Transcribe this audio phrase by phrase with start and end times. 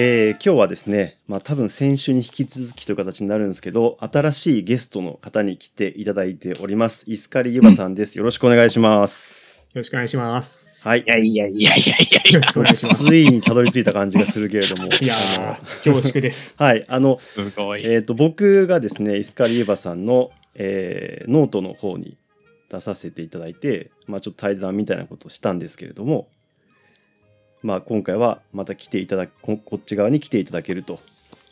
[0.00, 7.02] えー今日はですね、まあ多分先週に引き続きという形になるんですけど、新しいゲストの方に来ていただいております。
[7.08, 8.16] イスカリユバさんです。
[8.16, 9.66] よろしくお願いします。
[9.74, 10.64] よろしくお願いします。
[10.82, 11.04] はいい。
[11.04, 13.04] やいやいやいやいやいやよろしくお願いします。
[13.04, 14.84] ついにたどり着いた感じがするけれども。
[14.84, 16.54] いやあのー、恐縮です。
[16.62, 16.84] はい。
[16.86, 17.84] あの、すごい。
[17.84, 22.16] えっ、と、僕がですね、イスカリユバさんの、えーノートの方に
[22.70, 26.28] 出させていただいて、まあちょっと対談みたいなことをしたんですけれども、
[27.62, 31.00] まあ今回はまた来ていただく、ここっち側に来ていただけると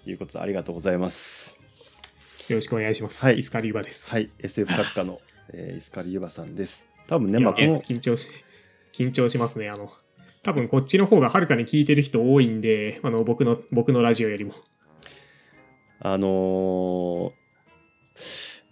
[0.06, 1.56] いうことでありがとうございます。
[2.48, 3.24] よろしくお願いします。
[3.24, 4.10] はいイスカリューバです。
[4.10, 4.30] はい。
[4.38, 5.20] SF 作家の、
[5.52, 6.86] えーイスカリユバさんです。
[7.08, 8.28] 多分ね、まあこの、緊張し、
[8.92, 9.68] 緊張しますね。
[9.68, 9.90] あの、
[10.42, 14.54] 多分こっちの方がはるかに聞いてる人多いんで、あの、僕の、僕のラジオよりも。
[16.00, 17.46] あのー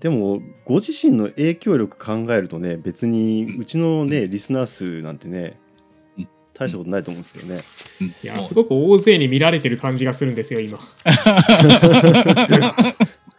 [0.00, 5.63] でも、ご自身の影響力考えるとね、別にうちのね、リスナー数なんてねうん、
[6.54, 7.62] 大したことないと思うんですけどね。
[8.22, 10.78] いや、すごく大勢に見られてる感じがするんですよ、今。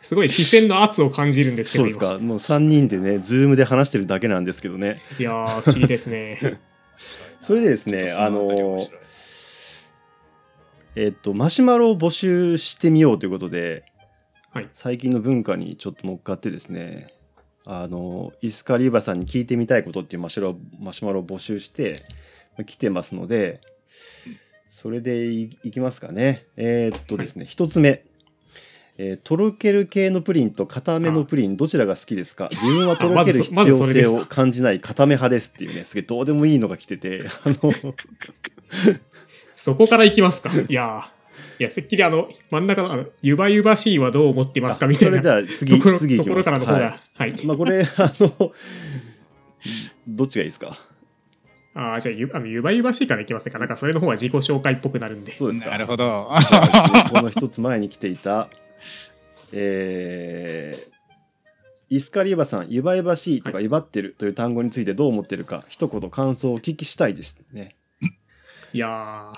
[0.01, 1.93] すごい視線の圧を感じるんですけど、今。
[1.93, 2.23] そうですか。
[2.23, 5.01] もう3人でね、ズームで話してるだけなんですけどね。
[5.17, 6.59] いやー、不思議ですね。
[7.41, 8.89] それでですね、あのー
[10.95, 13.83] えっと、マシュマロを募集してみようということで、
[14.51, 17.13] はい最近の文化にちょっと乗っかってですね、
[17.65, 22.05] あの、イスカリーバさんに聞いてみたいことっていうマシュマロマシュマロを募集して、
[22.63, 23.59] 来てますので、
[24.69, 26.45] それでいいきますかね。
[26.57, 28.03] えーっとですね、一、つ目。
[28.97, 32.47] えーとろける系のプリンと固めのプリン、どちらが好きですか？
[32.51, 37.73] 自分はとろける必要性を感じない固め派ですっていうね、すげえどうでもいいのが来てて、あの、
[39.55, 40.49] そこから行きますか？
[40.69, 41.15] いやー。
[41.57, 44.87] いや、せっきりあの、真ん中の、あの、ゆばゆばしいはどう思ってますか？
[44.87, 45.17] みたいな。
[45.21, 46.17] それじゃあ次、次いきます。
[46.17, 47.31] ところからの方はが、はい。
[47.31, 47.45] い。
[47.45, 48.51] まあこれ、あの、
[50.07, 50.77] どっちがいいですか？
[51.77, 53.59] ああ、じゃあゆ、あの、ゆばゆばしいからいきますか？
[53.59, 55.35] なんか、それの方が自己紹介っぽくなるんで。
[55.35, 55.71] そうですか。
[55.71, 56.31] なるほど。
[57.11, 58.47] この一つ前に来ていた、
[59.51, 67.75] えー、イスカリーバさん、ゆばゆばしいとかゆばってるという単語についてどう思ってるか、一言感想をお聞きしたいですね。
[68.71, 69.33] いやー、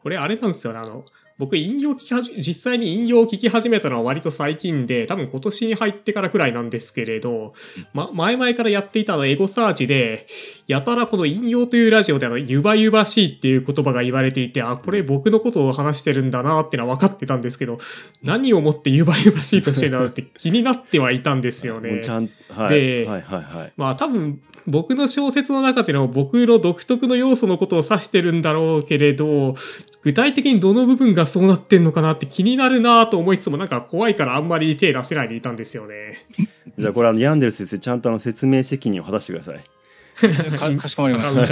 [0.00, 0.78] これあれなんですよね。
[0.78, 1.04] あの、
[1.40, 7.54] 僕、引用聞きはじ、実際に引用を聞き始めたのは割と最近で、多分今年に入ってからくらいなんですけれど、
[7.94, 10.26] ま、前々からやっていたあのエゴサーチで、
[10.66, 17.78] やたらこの引用というラジオであの、ゆばゆばしいっていう言葉が言われていて、あ、これ僕のことを話してるんだなってのは分かってたんですけど、
[18.22, 22.10] 何をもってゆばゆばしいとしてるんだろうって気になってはいたんですよねち。
[22.10, 22.68] ゃん、はい。
[22.68, 23.72] ではいはいはい。
[23.78, 29.54] まあ多分僕の小説の中での僕の独特の要素のことを指してるんだろうけれど、
[30.02, 36.18] 具体的にどの部分がそうなってんのかなって気になるなと思いつつもなんか怖いからあんまり手出せないでいたんですよね。
[36.78, 39.64] じゃあこれあの、ヤンデル先生、ちゃんとあの説明責任を果たしてください。
[40.58, 41.42] かかしこまりまアした。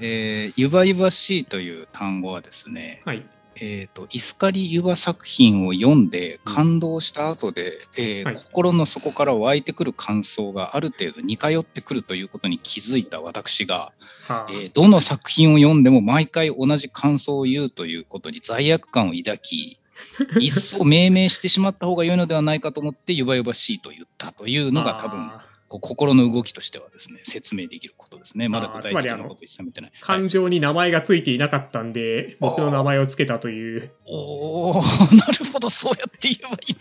[0.00, 3.24] えーゆばゆばしいという単語はですね、はい。
[3.56, 8.36] えー、とイスカリ・ユバ作品を読んで感動した後で、えーはい。
[8.36, 13.92] 心の底から湧いてくる感想がある程度似通ってくるということに気づいた私が、
[14.26, 14.46] はあ。
[14.50, 19.78] えーどの作品を読んでも毎回同じ感想を言うということに罪悪感を抱き
[20.40, 29.90] 一層命名してしまった方が良いのではないかと思ってゆばゆばしいと言ったというのが多分あこう心の動きとしてはですね説明できることですねまだ具体的なこと一切見てない。
[29.90, 33.90] ー感情に名前がついていなかったんで、僕の名前をつけたという。
[34.04, 34.74] おお
[35.16, 36.76] なるほどそうやって言えばいい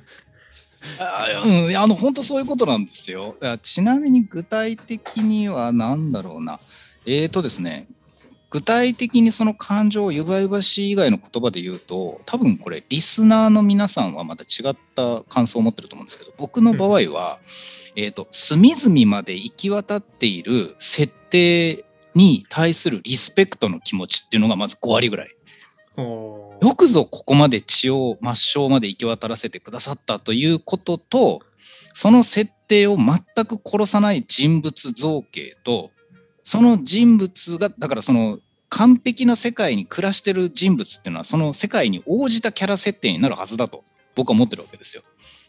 [0.98, 3.36] あーうん、いやあの本当そういうことなんですよ。
[3.62, 6.58] ちなみに具体的には何だろうな。
[7.06, 7.86] えーとですね、
[8.50, 17.38] 具体的にその感情をゆばゆばしい以外の言葉で言うと、多分これリスナーの皆さんはまた違った感想を持ってると思うんですけど、僕の場合は、
[17.96, 21.84] えーと隅々まで行き渡っている設定
[22.14, 25.30] に対するリスペクトの気持ちっていうのがまず5割ぐらい。
[25.96, 31.40] よくぞここまで血を抹消まで行き渡らせてくださったということと
[31.92, 35.90] その設定を全く殺さない人物造形と
[36.42, 43.84] その人物がだからその完璧な世界に暮らしてる人物っていうのはその世界に応じたキャラ設定になるはずだと
[44.14, 45.02] 僕は思ってるわけですよ。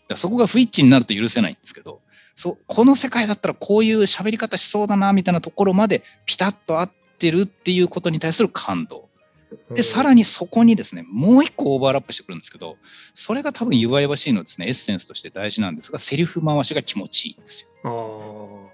[0.07, 2.01] だそこが不一致になると許せないんですけど
[2.35, 9.11] そこの世界だったらこういう喋り方しそうだなみたいなところまでピタッと合ってるっていうことに対する感動。
[9.69, 12.77] で、さらにそこにですね、もう一個オーバーラップしてくるんですけど、
[13.13, 18.69] それが多分ゆばゆばしいのですね、エッセンスとして大事なんですが、セリフ回しが気持ちいいんですよ。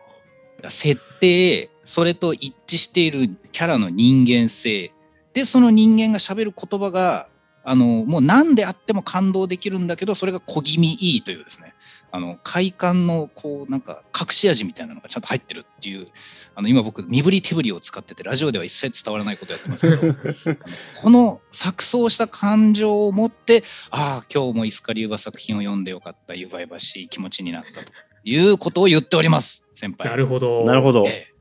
[0.70, 4.92] 設定、それと一致しているキャラの人間性、
[5.34, 7.30] で、その人間が喋る言葉が、
[7.64, 11.74] あの、もう何であっても感動できるんだけど、それが小気味いいというですね、
[12.12, 16.08] あの、快感の、こう、なんか、隠し味みたいなのがちゃんと入ってるっていう、
[16.56, 20.14] あの、今僕、身振り手振りを使ってて、ラジオでは一切伝わらないことやってますけど、
[21.02, 27.94] この錯綜した感情を持って、ああ、今日もイスカリューバ作品を読んでよかった、ゆばゆばしい気持ちになったと
[28.26, 30.10] いうことを言っております、先輩。
[30.10, 30.66] なるほど。
[30.66, 31.06] なるほど。
[31.08, 31.32] え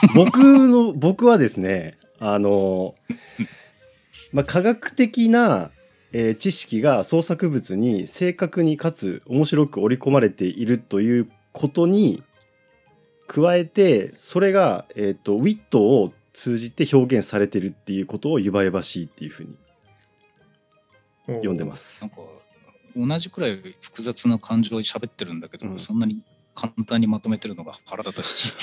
[0.14, 2.94] 僕の、僕はですね、あの、
[4.32, 5.70] まあ、科学的な、
[6.12, 12.22] えー知識が創作物に正確にかつ面白く織り込まれているということに
[13.26, 19.56] 加えて、それが、えっ、と、ウィットを通じて表現されてるっていうことをゆばゆばしいっていうふうに
[21.26, 22.10] 読んでますなん。
[22.10, 22.16] か
[22.94, 26.22] 同じくらい複雑な感情で喋ってるんだけど、うんそんなに
[26.54, 28.54] 簡単にまとめてるのが腹立たしい。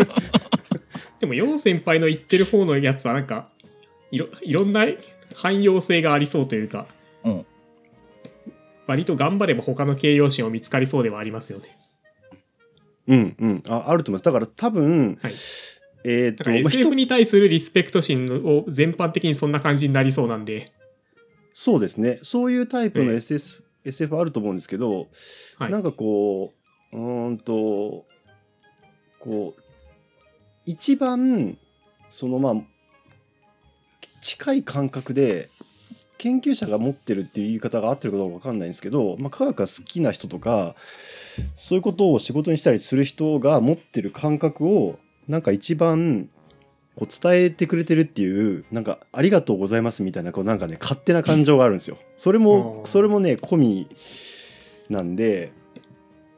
[1.20, 3.48] でも、ヨン先輩の言ってる方のやつはなんか、
[4.10, 4.86] いろ、いろんな
[5.34, 6.86] 汎用性がありそうというか、
[7.24, 7.46] うん
[8.86, 11.78] 割と頑張れば他の形容詞も見つかりそうではありますよね。
[13.08, 13.62] うんうん。
[13.68, 14.24] あ、あると思います。
[14.24, 15.32] だから多分、はい
[16.04, 20.66] えっ、と、SF に対するリスペクト心を全般的にそんな感じになりそうなんで、
[21.54, 22.18] そうですね。
[22.22, 25.08] そういうタイプのええ SS、SF あると思うんですけど、
[25.56, 26.63] はいなんかこう、
[26.94, 28.04] うーんと、
[29.18, 29.62] こう、
[30.64, 31.58] 一番、
[32.08, 32.54] そのまあ、
[34.20, 35.50] 近い感覚で、
[36.16, 40.74] 研究者が持ってるっていう言い方が合ってるかどうかわかんないんですけど、まあ、科学が好きな人とか、
[41.56, 44.98] そういうことを仕事にしたりする人が持ってる感覚を、
[45.28, 46.30] なんか一番、
[46.94, 51.98] こう伝えてくれてるっていう、なんか、ありがとうございますみたいな、こうなんかね、勝手な感情があるんですよ。
[52.16, 53.88] それもそれもね、込み
[54.88, 55.52] なんで、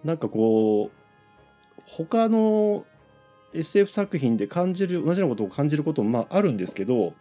[0.07, 2.85] なんかこう、他の
[3.53, 7.15] SF 作品で感じる、同じようなことを感じることもまああるんですけど、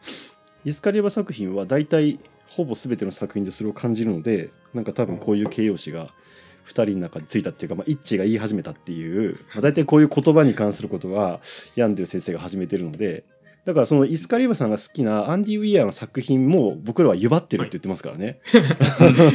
[0.64, 6.10] イスカリエバ作品は大体ほぼ全ての作品でそれを感じるので、なんか多分こういう形容詞が
[6.68, 11.40] 2人の中でついたっていうか、まあ、イッチが言い始めたっていう、まあ、大体こういう言葉に関することは
[11.76, 13.24] ヤンデル先生が始めてるので、
[13.66, 18.40] だからそのイスカリエバさんが好きなアンディ・ウィアーの作品も僕らはゆばってるって言ってますからね。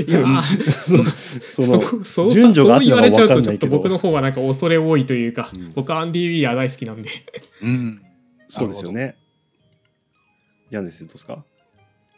[0.06, 0.42] いやー、
[1.52, 3.88] そのそそう順序がそう言われちゃうとちょっと合ってるのか分かんないけど。
[3.88, 5.72] 僕の方はなんか恐れ多いというか、うん。
[5.74, 7.10] 僕はアンディ・ウィアー大好きなんで。
[7.62, 8.02] うん。
[8.46, 9.16] そうですよね。
[10.70, 11.44] ヤンデル先生どうですか？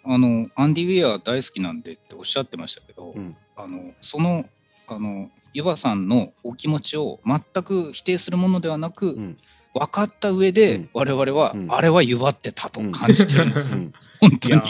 [0.05, 3.35] あのアンディ・ウィアー大好きなんでっておっしゃってましたけど、うん。
[3.57, 4.45] あのその
[4.87, 9.37] あのユバさんのお気持ちを全く否定するものではなく、うん
[9.75, 10.89] 分かった上で、うん。
[10.93, 11.67] 我々は、うん。
[11.71, 13.93] あれは祝ってたと感じてるんです、うん。
[14.21, 14.63] 本当に。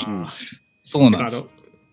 [0.82, 1.44] そうなんです。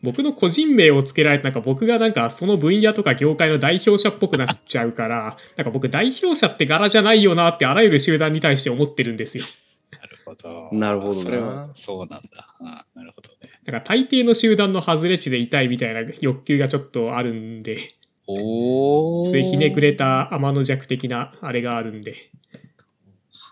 [0.01, 9.43] 僕の個人名をつけられて、なんか僕がなんかその分野とか業界の代表者っぽくなっちゃうから、 なんか僕代表者って柄じゃないよなってあらゆる集団に対して思ってるんですよ。
[9.91, 10.69] なるほど。
[10.71, 11.15] なるほどな。
[11.15, 12.55] それはそうなんだ。
[12.61, 13.49] あなるほどね。
[13.65, 17.79] なんか大抵の集団の外れ値でいたいみたいな欲求がちょっとあるんで、
[18.25, 22.15] おおひねくれた天の弱的なあれがあるんで。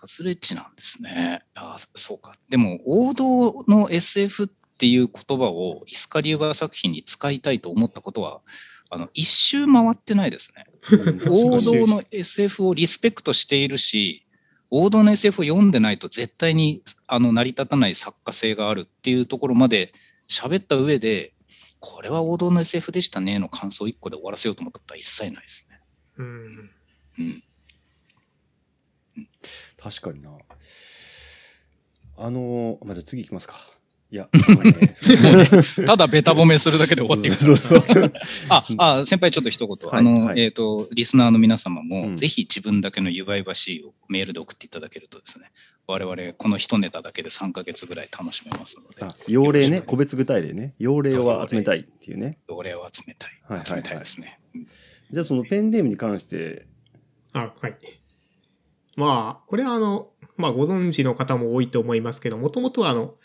[0.08, 1.44] 外れ値なんですね。
[1.56, 2.34] あそうか。
[2.50, 8.42] でも、王道の SF っていう言葉をイスカリューバー作品に使いたいと思ったことは、
[8.90, 10.66] あの、一周回ってないですね。
[11.30, 14.26] 王道の SF をリスペクトしているし、
[14.70, 19.94] 王道の SF を読んでないと絶対にあの成り立たない作家性があるっていうところまで
[20.30, 21.34] 喋った上で、
[21.80, 25.80] これは王道の SF でしたねの感想1個で終わらせようと思ったことは一切ないですね。
[26.18, 26.72] うん。
[27.20, 27.44] うん。
[29.90, 30.32] 確かにな。
[32.18, 33.56] あのー、まあ、じゃあ次行きますか。
[34.10, 34.30] いや、
[35.86, 38.14] ただベタ褒めするだけで終わっていく。
[38.50, 39.90] あ、あ、先輩ちょっと一言。
[39.90, 45.52] はいあの、はいえっ、と、リスナーの皆様も、うんぜひ自分だけのゆばゆばしいをメールで送っていただけるとですね、
[45.88, 50.74] 我々この一ネタだけで3ヶ月ぐらい楽しめますのであ、要例ね、個別具体例ね。
[50.80, 52.38] 要例を集めたいっていうね。
[52.48, 53.66] お礼を集めたい。
[53.66, 54.40] 集めたいですね。
[54.56, 54.68] うん
[55.10, 56.68] じゃあそのペンネームに関して、
[57.32, 57.78] あ、はい。
[58.98, 63.16] まあ、これはあの、まあご存知の方も多いと思いますけど、もともとはあの、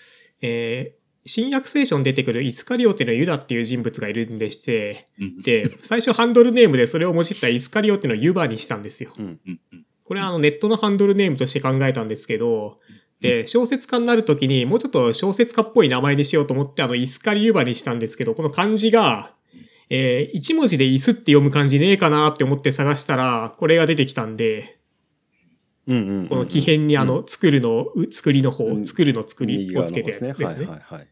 [0.40, 9.12] えー新約聖書に出てくるイスカリオテのユダっていう人物がいるんでして、うんで、最初ハンドルネームでそれをもじったイスカリオテのユバにしたんですよ。
[10.04, 12.76] これはあのネットのハンドルネームとして考えたんですけど、
[13.20, 19.32] で、小説家になるときにもうちょっと小説家っぽい名前にしようと思ってあのイスカリユバにしたんですけど、この漢字が、
[19.90, 24.81] えー一文字でイスって読む漢字ねえかなって思って探したら、これが出てきたんで。
[25.86, 25.92] こ
[26.36, 30.66] の木片にあの、作るの、う作りの方、うん作るの作りをつけたやつ方ですね。
[30.66, 31.08] はいはいはい。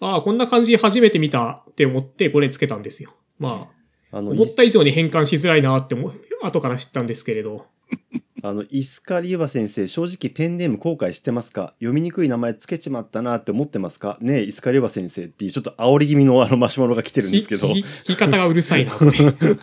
[0.00, 3.14] ああ、こんな感じ初めて見たって思って、これつけたんですよ。
[3.38, 3.68] ま
[4.12, 5.96] あ、あの、思った以上に変換しづらいなって
[6.42, 7.66] 後から知ったんですけれど。
[8.42, 11.74] あの、イスカリユバ先生、正直ペンネーム後悔してますか？
[11.78, 14.18] 読みにくい名前つけちまったなって思ってますか？
[14.20, 17.68] ねえ、イスカリユバ先生っていうちょっと煽り気味のあのマシュマロが来てるんですけど。
[17.68, 18.92] 聞き方がうるさいな。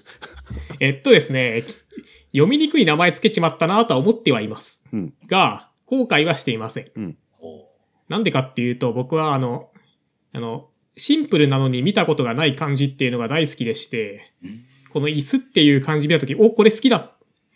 [0.79, 1.63] えっとですね、
[2.33, 4.83] 読みにくい名前つけちまったなとは思ってはいます。
[4.91, 5.13] うん。
[5.27, 7.15] が、後悔はしていません。
[7.39, 7.67] お
[8.09, 9.69] なんでかっていうと、僕はあの、
[10.33, 17.13] あの、シンプルなのに見たことがない漢字っていうのが大好きでして、うんこの椅子っていう漢字見たとき、お、これ好きだ。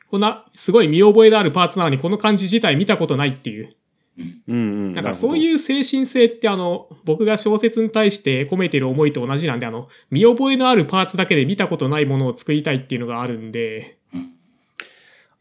[0.09, 3.75] こんな、すごい見覚えのあるパーツなのに、この漢字自体見たことないっていう。
[4.17, 4.93] うんうんうん。
[4.95, 5.37] なんかそうう。
[5.37, 13.96] いう精神性ってあの、僕が小説に対して込めてる思いと同じなんで、あの、見覚えのあるパーツだけで見たことないものを作りたいっていうのがあるんで、うん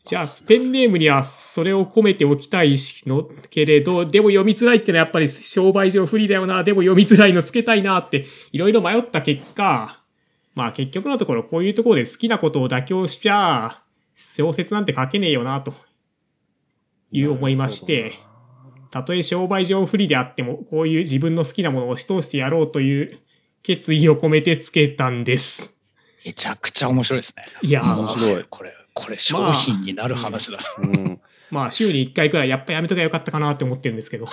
[0.06, 10.00] じゃあ、ペンネームにはそれを込めておきたいのけれど、でも読みづらいってのはやっぱり商売上不利だよな、でも読みづらいのつけたいなって、いろいろ迷った結果、
[10.54, 13.82] まあ結局のところこういうところで好きなことを妥協しちゃ、
[14.14, 15.74] 小説なんて書けねえよな、と
[17.10, 18.12] いう思いまして、
[18.92, 23.18] たとえ商売上不利であっても、こういう自分の好きなものを押し通してやろうという
[23.64, 25.76] 決意を込めてつけたんです。
[26.24, 27.44] めちゃくちゃ面白いですね。
[27.62, 30.58] いやー、面白いこれ、これ商品になる話だ。
[30.80, 31.20] うん。
[31.50, 34.24] まあ週に1回くらいやっぱやめとけばよかったかなって思ってるんですけど。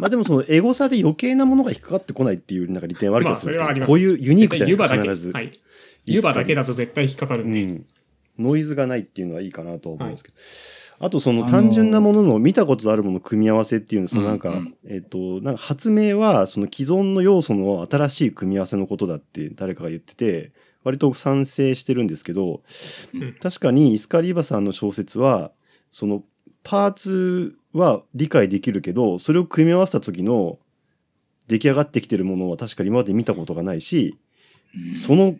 [0.00, 4.96] まあでもそのエゴサで余計なものが引っかかってこないっていうなんか利点はあるけど、こういうユニークじゃないですか。
[4.96, 5.30] 必ず。
[5.32, 5.52] はい。
[6.06, 7.62] 湯葉だけだと絶対引っかかるんで。
[7.62, 7.86] うん。
[8.38, 10.34] ノイズがないっていうのはいいかなと思うんですけど。
[11.00, 20.52] あとそのあのー単純なものの見たことあるものの組み合わせっていうのそのなんか、うんうんえっ、と、なんか発明はその既存の要素の新しい組み合わせのことだって誰かが言ってて、
[20.84, 22.62] 割と賛成してるんですけど、
[23.12, 23.34] うん。
[23.34, 25.50] 確かにイスカリーバさんの小説は、
[25.90, 26.22] その
[26.62, 30.58] パーツは理解できるけど、それを組み合わせた時の
[31.48, 34.18] 出来上がってきてるものは確かに今まで見たことがないし、
[34.88, 34.94] うん。
[34.94, 35.36] その、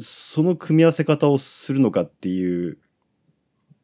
[0.00, 2.78] その組み合わせ方をするのかっていう、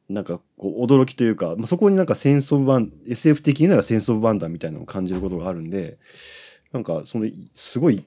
[0.09, 5.99] なんかこう驚きというか、まあ、そこになんかセンスオブバン、SF 的にならセンスオブバンダーみたいなのを感じることがあるんで、
[6.73, 8.05] なんかその、すごい、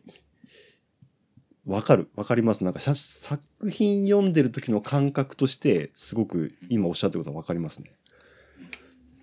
[1.66, 2.64] わかる、わかります。
[2.64, 7.92] なんか写作品読んでる時の感覚として、すごく今おっしゃってることはわかりますね。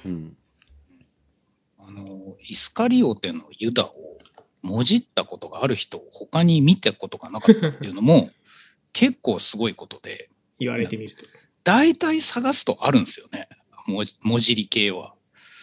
[0.04, 0.37] うん。
[1.78, 4.18] あの、イスカリオテのユダを
[4.61, 8.30] もじったことがある人を他に見たことがなかったっていうのも
[8.92, 11.25] 結構すごいことで、言われてみると。
[11.64, 13.49] 大体探すとあるんですよね。
[13.87, 15.14] もじもじり系は。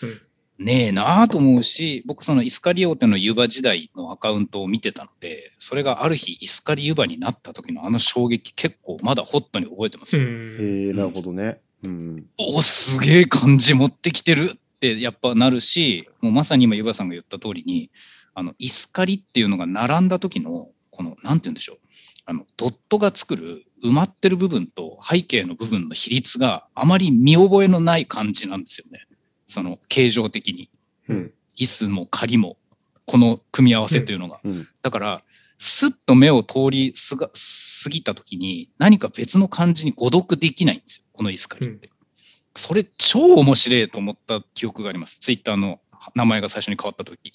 [0.02, 0.29] うん
[0.60, 10.24] ねえなあと思うし、僕そのイスカリオテのユバ時代のアカウントを見てたので、それがある日イスカリユバになった時のあの衝撃結構まだホットに覚えてますよ。
[10.24, 10.58] うん。
[10.60, 11.62] へえ、なるほどね。
[11.84, 12.26] うん。
[12.38, 17.90] おすげえ感じ持ってきてるってやっぱなるし、もうまさに今ユバさんが言った通りに、
[18.34, 21.78] あのイスカリっていうのが並んだ時のこのなんて言うんでしょう。
[22.26, 29.00] あのドットが作る埋まってる部分と背景の部分の比率があまり見覚えのない感じなんですよね。
[29.50, 30.70] その形状的に。
[31.10, 31.34] うん。
[31.58, 32.58] 椅子も仮も
[33.06, 34.40] この組み合わせというのが。
[34.44, 34.68] うん。
[34.82, 35.24] だから、
[35.58, 37.30] スッと目を通りすが
[37.84, 41.06] 過ぎた時に何か別の感じに誤読できないんですよ。
[41.12, 41.90] このイスカリって。
[42.56, 45.20] それ超面白いと思った記憶があります。
[45.20, 45.82] ツイッターの
[46.16, 47.34] 名前が最初に変わった時。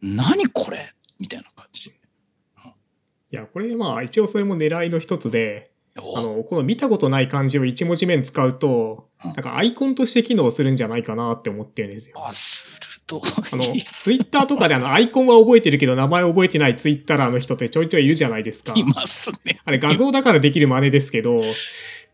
[0.00, 1.90] 何これみたいな感じ。
[1.90, 5.77] いや、これまあ一応それも狙いの一つで、お
[6.16, 12.14] あの、この見たことない漢字を一文字目に使うと、うんなんかアイコンとして機能するんじゃないかなって思ってるんですよ。
[12.24, 13.20] あ、すると。
[13.50, 18.74] あの、ツイッターとかであの、アイコンは覚えてるけど名前覚えてないツイッターの人ってちょいちょいいるじゃないですか。
[18.76, 19.60] いますね。
[19.64, 21.42] あれ画像だからできる真似ですけど、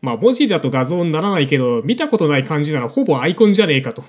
[0.01, 4.03] まあ文字だと画像にならないけど、見たことない漢字ならほぼアイコンじゃねえかと。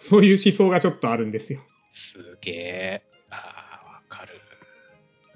[0.00, 1.60] そういう思想がちょっとあるんですよ。
[1.92, 3.02] すげえ。
[3.30, 4.40] ああ、わかる。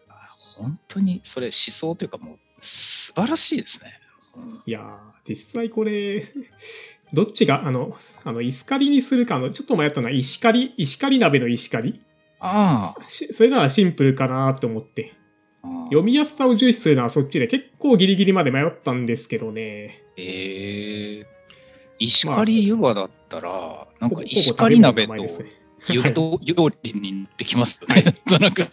[0.08, 0.12] あ
[0.56, 3.92] 本当にそれ思想というかもう素晴らしいですね。
[4.37, 4.85] うんいやー、
[5.28, 6.23] 実際これ、
[7.12, 12.00] どっちが、あの、あの、石狩りにするか、あの、ちょっと迷ったのは、石狩り、石狩り鍋の石狩り
[12.40, 15.14] あしそれならシンプルかなと思って。
[15.62, 15.68] あ。
[15.68, 20.02] ああ読みやすさを重視するのはそっちで結構ギリギリまで迷ったんですけどね。
[20.16, 21.26] ええ
[21.99, 25.28] 石狩湯葉だったら、なんか石狩鍋とほ
[25.88, 28.05] ぼ食べ物の名前ですね湯と料理にできますよね。
[28.41, 28.69] なんか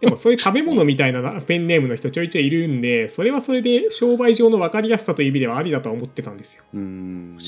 [0.00, 6.64] でもそういう食べ物みたいななペンネームの人ちょいちょいいるんで、それはそれで商売上の分かりやすさという意味ではありだとは思ってたんですよ。
[6.74, 7.38] うん。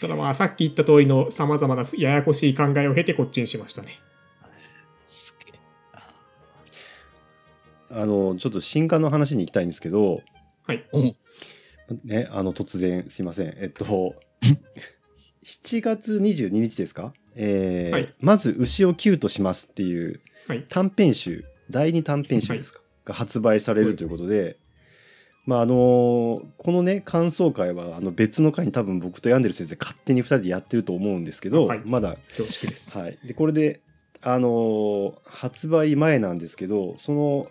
[0.00, 3.98] ただまあさっき言った通りの様々なややこしい考えを経てこっちにしましたね。
[5.06, 5.60] すげえ
[7.90, 10.22] あの、ちょっと新刊の話に行きたいんですけど、
[10.66, 10.84] はい。
[10.92, 11.14] お
[12.04, 13.48] ね、あの、突然、すいません。
[13.58, 14.14] えっと、
[15.44, 17.12] 7月22日ですか？
[17.36, 20.64] えーはいまず、牛をキューとしますっていうはい。
[20.68, 24.56] 短編集、第2短編集ですか、が発売されるということで、
[25.46, 32.96] まああのこのね感想会はあの別の回に多分僕とヤンデル先生勝手に2人でやってると思うんですけど、はいまだ恐縮です。
[32.96, 33.18] はい。
[33.24, 33.80] で、これで、
[34.22, 37.50] あのー発売前なんですけど、その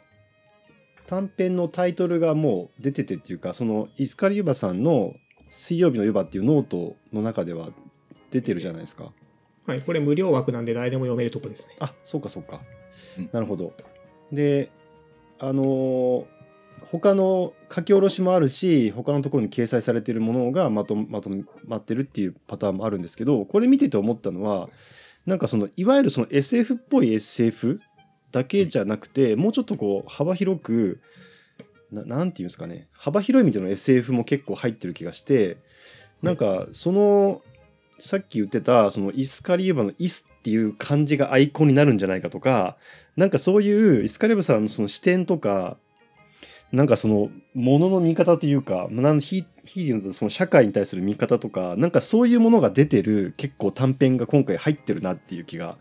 [1.08, 5.16] 短編のタイトルがもう出ててっていうか、そのイスカリユバさんの
[5.50, 7.70] 水曜日のユバっていうノートの中では
[8.30, 9.12] 出てるじゃないですか。
[9.70, 11.76] はい、これ無料枠なんで誰でも読めるとこですね。
[11.80, 12.62] あ、そうかそうか
[13.18, 13.30] うん。
[13.32, 13.74] なるほど。
[14.32, 14.72] で、
[15.40, 16.26] あのー
[16.92, 21.30] 他の書き下ろしもあるし、他のところに掲載されているものがまとまと
[21.66, 24.70] まってるっていうパターンもあるんですけど、これ見てて思ったのは、
[25.26, 27.80] なんかその、いわゆるその SF っぽい SF
[28.32, 31.02] だけじゃなくて、もうちょっとこう、幅広く、
[31.92, 35.58] ななんていうんですかね、幅広い意味での SF も結構入ってる気がして、
[36.22, 37.42] なんか、その、
[38.00, 42.78] さっき言ってた、そのイスカリエバのイスっていう漢字がアイコンになるんじゃないかとか、
[43.16, 45.78] なんかそういうイスカリエバさんのその視点とか、
[46.72, 55.78] なんかその、ものの見方というか、なんヒヒーのその社会に対する見方とか、なんかそういうものが出てる結構短編が今回入ってるなっていう気が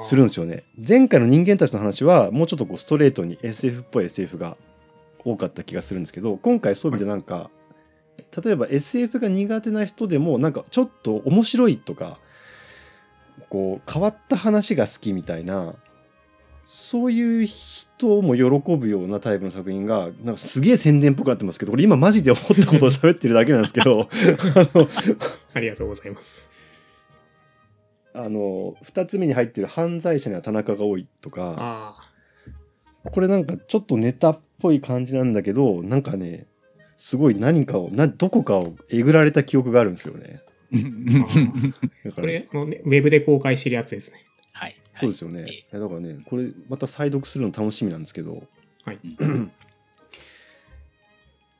[0.00, 0.64] するんですよね。
[0.76, 4.56] 前回の人間たちの話はもうちょっとこうストレートに SF っぽい SF が
[5.24, 7.50] 多かった気がするんですけど今回そういう意味でなんか、
[8.42, 12.18] 例えば SF が苦手な人でもなんかちょっと面白いとか
[13.48, 15.74] こう変わった話が好きみたいな
[16.64, 24.08] そういう人も喜ぶようなタイプの作品がなんかすげえ宣伝っぽくなってますけどこれ今マジで思ったことを喋ってるだけなんですけど
[25.54, 26.48] ありがとうございます。
[28.16, 31.96] あの2つ目に入ってる犯罪者には田中が多いとかあ
[33.10, 36.46] これなんかちょっとネタっぽい感じなんだけどなんかね
[36.96, 40.42] すごい何かをなどこかをえぐられた記憶があるんですよね。
[42.14, 44.24] これ、あのね、ウェブで公開してるやつですね。
[44.52, 44.76] はい。
[44.94, 45.64] そうですよね、い。
[45.72, 48.44] やだからねこれまた再読するの楽しみなんですけど。
[48.84, 48.98] はい。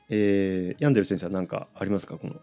[0.09, 2.17] えー、ヤンデル先生は何かありますか？
[2.17, 2.35] この。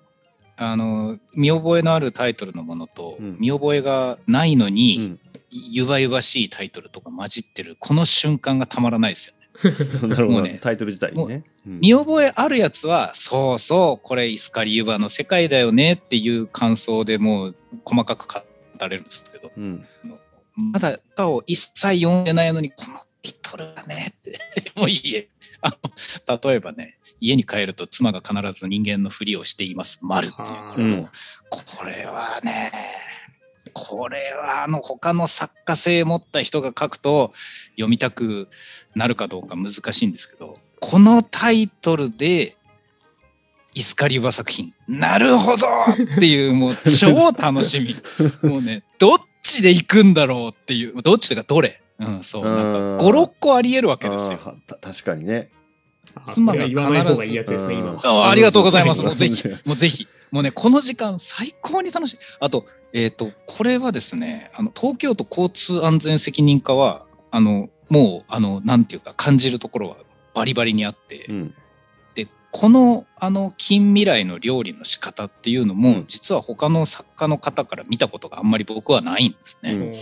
[0.56, 3.36] あの見覚えのあるタイトルのものと、うん。
[3.40, 5.20] 見覚えがないのに、うん。
[5.50, 9.34] ゆばゆばしいタイトルとか混じってるこの瞬間がたまらないですよ。
[9.40, 9.41] ね。
[10.06, 11.80] なるほど、もうねタイトル自体にね、うん。
[11.80, 18.40] 見覚えあるやつはそうそうこれイスカリユバの世界だよねっていう感想でもう細かく語
[18.88, 19.50] れるんですけど。
[19.56, 19.86] うん。
[20.54, 24.38] まだ歌を一切読んでないのにこのタイトルがねって
[24.76, 25.28] もういいえ。
[25.60, 30.48] あの例えばね家に帰ると妻が必ず人間のふりをしています丸っていう。
[30.48, 31.08] これも、うん
[31.52, 32.72] これはね
[33.72, 37.32] これはあの他の作家性持った人が書くと
[37.72, 38.48] 読みたく
[38.94, 42.56] なるかどうか難しいんですけどこのタイトルで
[43.74, 47.96] イスカリバ作品なるほどっていうもう超楽しみ。
[48.48, 51.80] もうねどっちで行くんだろうっていうどっちというかどれ。
[51.98, 54.56] うんそうなんか56個ありえるわけですよ。
[54.80, 55.48] 確かにね。
[56.14, 58.26] あ妻がこれは言わない方がいいやつですね、必ず今は。
[58.26, 59.00] あありがとうございます。
[59.00, 60.06] うんもうぜひ、もうぜひ。
[60.32, 62.18] もうね、この時間最高に楽しい。
[62.40, 62.64] あと、
[62.94, 69.98] えっ、と、これはですね、あの、東京都交通安全責任課は、あの、もう、あの、なんていうか、感じるところは
[70.32, 71.54] バリバリにあって、うん
[72.14, 79.72] で、この、あの、近未来の料理の仕方っていうのも、うん実は他の作家の方から見たことがあんまり僕はないんですね。
[79.72, 79.92] うん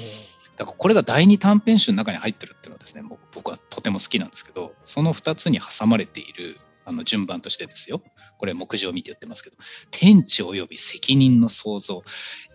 [0.60, 8.02] だからこれが第二短編集の中に入ってるっていうのはですね僕僕はとても好きなんですけどその2つに挟まれているあの順番としてですよ。
[8.38, 9.56] これ目次を見て言ってますけど。
[9.90, 12.02] 天地及び責任の創造。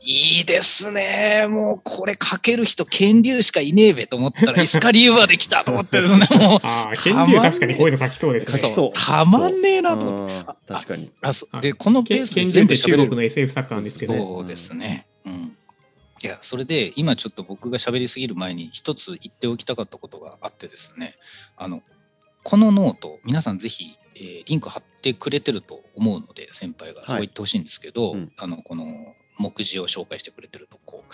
[0.02, 1.46] いいですね。
[1.48, 6.28] もうこれ書ける人剣竜しかいねえべと思ったらイスカリウバできたと思ってですね。
[6.38, 8.60] もうああ、たまんね剣竜確かにこういうの書きそうですね。
[8.60, 8.92] 書きそう。
[8.94, 10.74] たまんねえなと思って。
[10.74, 11.12] 確かに。
[11.22, 15.08] あそあでこのペースで全部中国の SF 作家なんですけど、そうですね。
[15.26, 15.58] うん。
[16.24, 21.18] いや、それで今ちょっと僕が喋りすぎる前に一つ言っておきたかったことがあってですね、
[21.58, 21.84] あの、
[22.44, 28.32] このノート、皆さんぜひ、えーリンク貼ってくれてると思うので、先輩がそう言ってほしいんですけど、うん。
[28.38, 28.86] あの、この
[29.38, 31.14] 目次を紹介してくれてるとこう、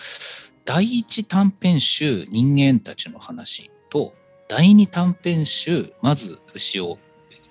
[0.64, 4.14] 第一短編集人間たちの話と、
[4.48, 6.98] 第二短編集まず牛を、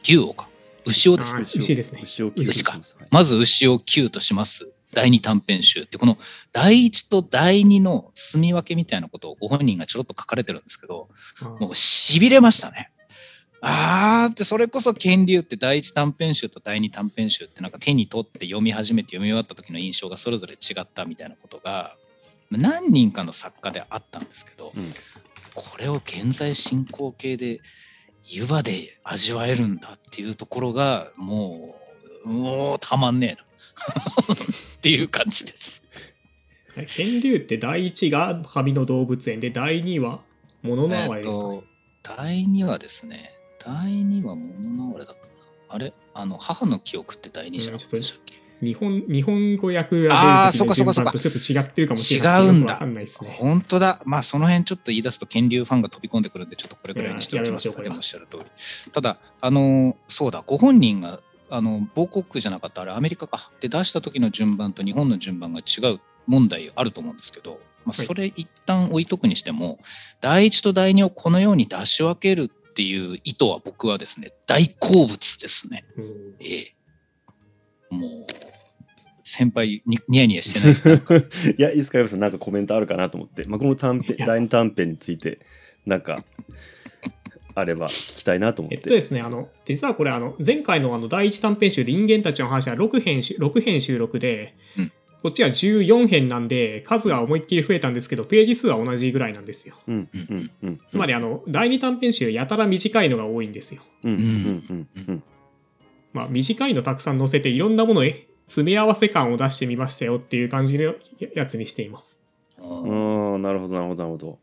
[0.03, 0.47] 牛をか、
[0.85, 1.41] 牛をですね。
[1.41, 2.01] 牛ですね。
[2.03, 4.69] 牛を牛かはいまず牛を9とします。
[4.93, 6.17] 第二短編集って、この
[6.51, 11.07] 第一と第二の住み分けみたいなことをご本人がちょろっと書かれてるんですけど、
[11.41, 12.90] あもう痺れましたね。
[13.62, 21.95] あーって、それこそ剣竜って第一短編集と第二短編集ってなんか手に取って読み始めて読み終わった時の印象がそれぞれ違ったみたいなことが
[22.50, 24.93] 何人かの作家であったんですけど、うん
[25.54, 27.60] これを現在進行形で
[28.24, 31.76] 湯葉で味わえるんだっていうところがも
[32.24, 35.84] うもうたまんねえな っていう感じです。
[36.95, 40.21] 剣竜って第1が旅の動物園で第2は
[40.62, 41.50] 物のえっ哀れですか？
[41.50, 41.63] ねと。
[42.04, 45.93] 第2はですね第2は物のあれだったかなあれ？
[46.13, 52.45] あの、母の記憶って第二じゃなかったでしたっけ、日本、日本語訳が出る時のそっかそっかそっか順番とちょっと違ってるかもしれない。
[52.45, 53.06] 違うんだんね。
[53.38, 54.02] 本当だ。
[54.06, 58.45] まあ、その辺ちょっと言い出すと、剣流ファンが飛び込んでくるんで、ちょっとこれぐらいにしておきますうでもおっしゃる通り。
[58.91, 61.19] ただ、あの、そうだ、ご本人が、
[61.50, 63.52] あの、亡国じゃなかった、あれ、アメリカか。
[63.60, 69.80] で、出した時の順番と日本の順番が違う問題あると思うんですけど、まあ、はいそれ一旦置いとくにしても、
[70.19, 75.84] 第一と第二をこのように出し分けるっていう意図は僕はですね、大好物ですね。
[75.97, 76.05] うん
[76.39, 76.73] ええ。
[77.89, 78.27] もう、
[79.23, 81.23] 先輩にニヤニヤしてない。
[81.57, 85.39] いや、いつかさんなんかコメントあるかなと思って、まあ、この短編、第二短編について、
[85.86, 86.23] なんか、
[87.53, 88.75] あれば聞きたいなと思って。
[88.77, 99.75] えっとですね、あの、実はこれ、あの、前回のあの、第一短編集で人間たちの話は6編し、6編収録で、うんこっちは14編なんで、数が思いっきり増えたんですけど、ページ数は同じぐらいなんですよ。
[99.88, 100.81] うん、うん、うん。
[100.88, 103.84] つまり、あの、第二短編集やたら短いのが多いんですよ。
[104.03, 105.23] うん、うん、うん、うん。
[106.13, 110.93] まあ、短いのたくさん載せて、いろんなものへ詰め合わせ感を出してみましたよっていう感じのや
[111.36, 112.21] やつにしています。
[112.60, 114.39] ああなるほど、なるほど、なるほど。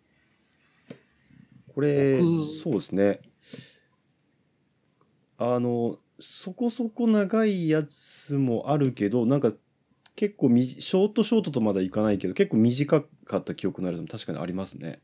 [1.75, 3.21] これ僕、そうですね。
[5.37, 9.53] あの、そこそこ長いやつもあるけど、なんか
[10.19, 15.01] 結構みじ、ショートショートとまだいかないけど、結構短かった記憶のあるのも確かにありますね。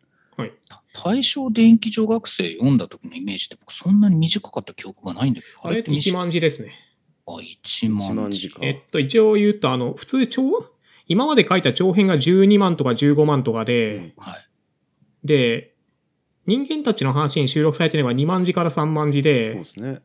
[0.93, 5.69] 大正電気女学生読んだ時のイメージって僕そんなに短かった記憶がないんだけど。
[5.69, 5.81] あれ？
[5.81, 6.73] って1万字ですね。
[7.29, 8.59] あ、1万1万字字か。
[8.63, 10.43] えっと、一応言うと、あの、普通長、
[11.07, 14.49] 今まで書いた長編が12万とか15万とかで、はい。
[15.23, 15.77] で、
[16.47, 20.01] 人間たちの話に収録されているのが2万字から3万字そうでで、すね。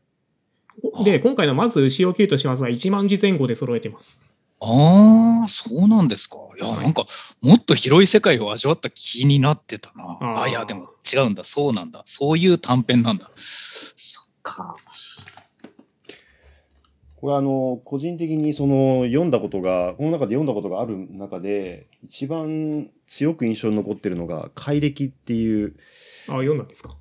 [1.04, 4.29] で、今回のまず牛を切るとしますが、1万字前後で揃えてます。
[4.62, 6.38] ああ、そうなんですか。
[6.58, 7.06] いや、はいなんか、
[7.42, 10.18] もっと広い世界を味わった気になってたな。
[10.20, 11.44] あーあいや、でも違うんだ。
[11.44, 12.04] そうなんだ。
[12.06, 13.32] そういう短編なんだ。
[13.96, 14.76] そっか。
[17.16, 25.76] これあの、個人的にその読んだことが、この中で読んだことがある中で、一番強く印象に残ってるのが、怪歴っていう、
[26.28, 26.96] あ、読んだんですか？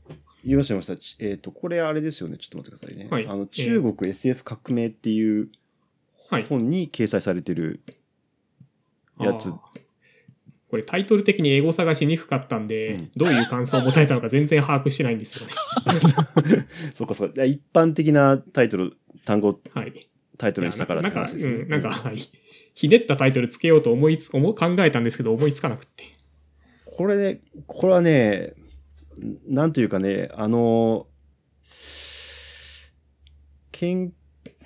[0.44, 0.96] 言いました言いました。
[0.96, 2.36] ちえっ、と、これあれですよね。
[2.38, 3.08] ちょっと待ってくださいね。
[3.10, 5.50] はいあの、中国 SF 革命っていうはい。
[6.30, 7.82] 本に掲載されてる
[9.18, 9.58] やつあー
[10.70, 15.52] これタイトル的に英語探しにくかったんで、うんどういう感想を持たれたのか全然把握してないんですよね。
[16.94, 17.44] そっかそっか。
[17.44, 19.92] 一般的なタイトル、単語、はい。
[20.36, 21.52] タイトルにしたからってなんか、話ですね。
[21.54, 22.16] うん、なんか、はい。
[22.74, 26.04] ひねったタイトルつけようと思いつ、考えたんですけど、思いつかなくって。
[26.84, 28.52] これね、これはね、
[29.48, 31.06] なんというかね、あの、
[33.72, 34.12] 研、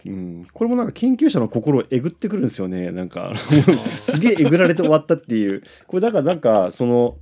[0.05, 2.91] うん、これもなんか研究者の心をえぐってくるんですよね。
[2.91, 3.33] なんか、
[4.03, 5.63] すげええぐられて終わったっていう。
[5.87, 7.19] これだからなんか、その、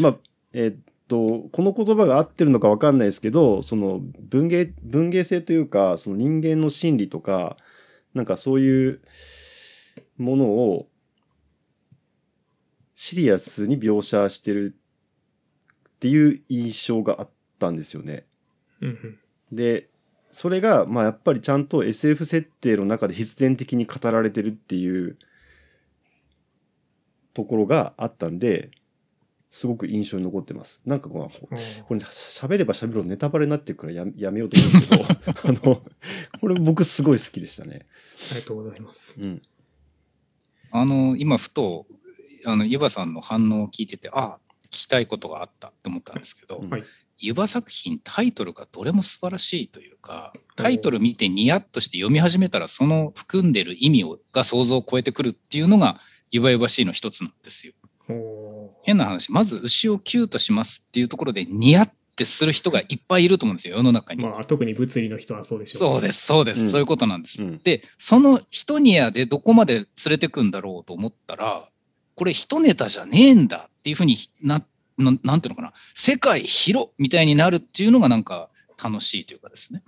[0.00, 0.18] まあ、
[0.52, 7.56] えっと、この言葉が合ってるのかわかんないですけど、その文芸、文芸性というか、その人間の心理とか、
[8.14, 9.00] なんかそういう
[10.18, 10.88] ものを
[12.94, 14.76] シリアスに描写してる
[15.88, 18.24] っていう印象があったんですよね。
[19.52, 19.88] で、
[20.34, 25.16] それが、まあやっぱりちゃんと SF 設定の中で必然的に語られてるっていう
[27.34, 28.72] ところがあったんで、
[29.48, 30.80] すごく印象に残ってます。
[30.84, 35.82] なんかこの、あーこれ喋れば喋るほどネタバレになってるからややめようと思うんですけど、 あの、
[36.40, 37.86] これ僕すごい好きでしたね。
[38.32, 39.20] ありがとうございます。
[39.20, 39.42] うん。
[40.72, 41.86] あの、今、ふと、
[42.44, 46.82] あの、ゆばさんの反応を聞いてて、あ聞きたいことがあったって思ったんですけど、はい
[47.18, 55.98] ゆば作品タイトルがどれも素晴らしいというかタイトル見てニヤッとして読み始めたらその含んでる意味をが想像を超えてくるっていうのが
[56.30, 57.72] ゆばゆばしいの一つなんですよ。
[58.82, 64.22] 変な話まず牛をキューとしますっていうところでニヤってする人がいっぱいいると思うんですよ世の中に。
[64.22, 67.42] まあ、特に物理の人はそうでしょそうですそうです、うんそういうことなんです。
[67.42, 67.58] うん。
[67.58, 71.68] でその一ニヤでどこまで連れてくんだろうと思ったら
[72.14, 74.62] これ一ネタじゃねえんだっていうふうにな
[74.96, 75.72] ななんていうのかな。
[75.94, 78.50] 世界広みたいになるっていうのがなんか
[78.82, 79.82] 楽しいというかですね。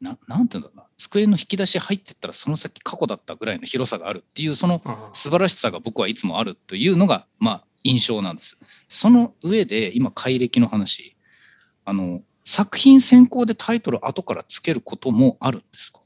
[0.00, 0.84] ななんていうんだろうな。
[0.96, 8.58] 机の引き出し入ってったらその先過去だったぐらいの広さがあるっていうその素晴らしさが僕はいつもあるというのがまあ印象なんです。
[8.88, 11.16] その上で今改暦の話。
[11.84, 16.00] あの作品先行でタイトル後からつけることもあるんですか？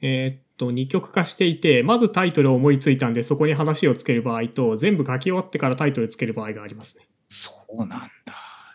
[0.00, 7.06] えーっと、二極化していて、まずタイトルを思いついたんで、そこに話をつける場合と、全部書き終わってからタイトルつける場合がありますね。
[7.28, 8.08] そうなんだ。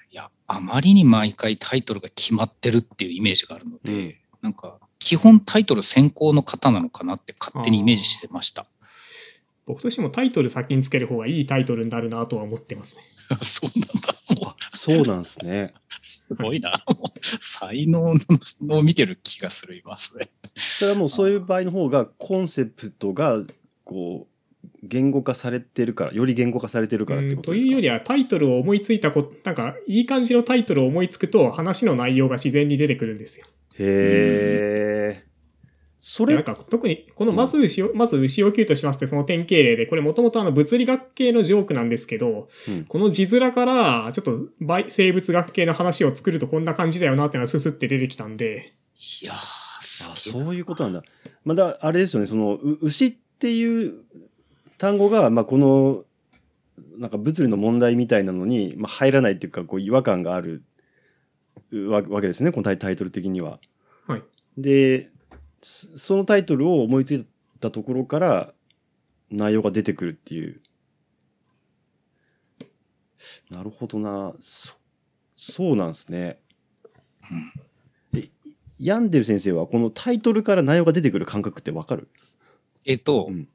[0.10, 8.66] いや、あまりに毎回タイトルが決まってるっていうイメージがあるので、うんなんか、基本タイトル先行の方なのかなって勝手にイメージしてました。
[9.66, 13.02] 僕としてもタイトル先につける方がいいタイトルになるなとは思ってますね。
[13.42, 14.44] そうなんだ。
[14.46, 15.74] もう、そうなんですね。
[16.02, 16.84] すごいな。
[16.88, 18.16] もう、才能
[18.62, 20.30] のを見てる気がする、今、それ。
[20.56, 23.42] それはもうそういう場合の方がコンセプトが
[23.86, 27.68] こう言語化されてるからより言語化されてるからってことですか？
[27.68, 33.46] いうよりはタイトルを思いついたこなんかいい感じのタイトルを思いつくと話の内容が自然に出てくるんですよ。
[33.80, 35.24] へえ
[36.06, 42.84] それなんか特にこのまず牛を、まず牛を9としますってその典型例で、これもともとあの物理学系のジョークなんですけど、うん。
[42.84, 48.74] この字面からちょっとバイ生物学系の話を作るとこんな感じだよなっていうのがススって出てきたんで、
[49.22, 51.04] いやー、そういうことなんだ。
[51.46, 53.94] まだあれですよねそのう牛っていう
[54.78, 56.04] 単語が、まあ、この
[56.98, 60.64] なんか物理の問題みたいなのに、まあ、入らないっていうかこう違和感がある
[61.72, 63.60] わわけですねこのタイタイトル的には。
[64.06, 64.24] はい。
[64.58, 65.13] で
[65.64, 67.26] そそのタイトルを思いつい
[67.60, 68.54] たところから
[69.32, 70.62] 内容が出てくるっていう。
[73.50, 74.34] なるほどな。
[74.40, 74.76] そ
[75.38, 76.40] そうなんですね。
[78.14, 78.30] え
[78.78, 82.10] 病んでる先生はこのタイトルから内容が出てくる感覚ってわかる？
[82.86, 83.48] えっと、うん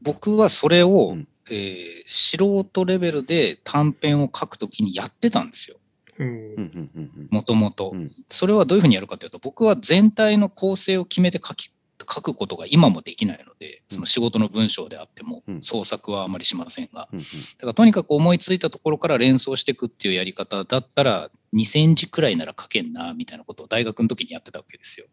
[0.00, 5.76] 僕はそれを、うんえー素人レベルで短編を書くときにやってたんですよ。
[6.18, 8.12] うんうんうんうんもともとうん。
[8.28, 17.18] それはどういうふうにやるかというと、僕は全体の構成を決めて書き書くことが今もできないので、その仕事の文章であってもうん創作はあまりしませんが、だ
[17.60, 25.06] からとにかく思いついたところから連想していくっていうやり方だったら、2センチくらいなら書けんな、みたいなことを大学の時にやってたわけですよ。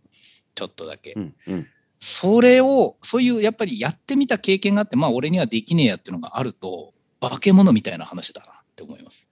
[0.53, 1.13] ちょっとだけ。
[1.15, 9.29] うんうんそれを、そういうやっぱりやってみた経験があって、まあ俺にはできねえやっていうのがあると、化け物みたいな話だなって思います。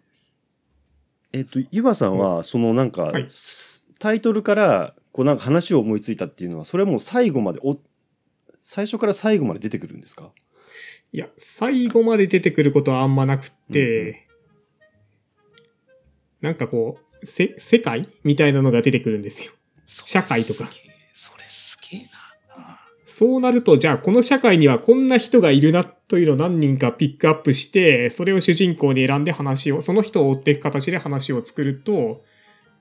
[1.34, 3.26] えっと、ゆばさんは、そのなんか、はい。
[3.28, 7.78] すタイトルから、こうなんか話を思いついたっていうのは、それはもう最後まで、お、
[8.62, 10.32] 最初から最後まで出てくるんですか？
[11.12, 14.28] いや、最後まで出てくることはあんまなくって、
[16.42, 19.52] なんかこう、せ、世界みたいなのが出てくるんですよ。
[19.86, 20.70] 社会とか
[23.16, 32.24] そうなると、じゃあこの社会にはこんな人がいるなというのを何人かピックアップして、それを主人公に選んで話を、その人を追っていく形で話を作ると、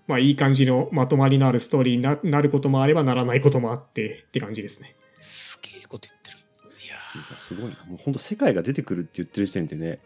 [0.06, 4.94] まあいい感じのまとまりのあるストーリーにななることもあればならないこともあってって感じですね。
[5.20, 6.38] すげえこと言ってる。
[6.82, 6.96] いや
[7.38, 7.84] すごいな。
[7.84, 9.98] もう本当世界が出てくるって言ってる時点でね。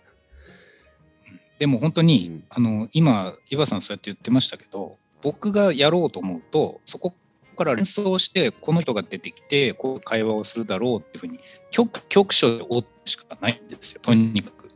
[1.61, 7.15] でも本当に、うんあの今岩さんそうやって言ってましたけど僕がやろうと思うとそこ
[7.57, 11.41] から連想してこの人が出てきてこう会話をするだろうっていうふうに
[11.71, 14.67] 局局所で追うしかないんですよとにかく。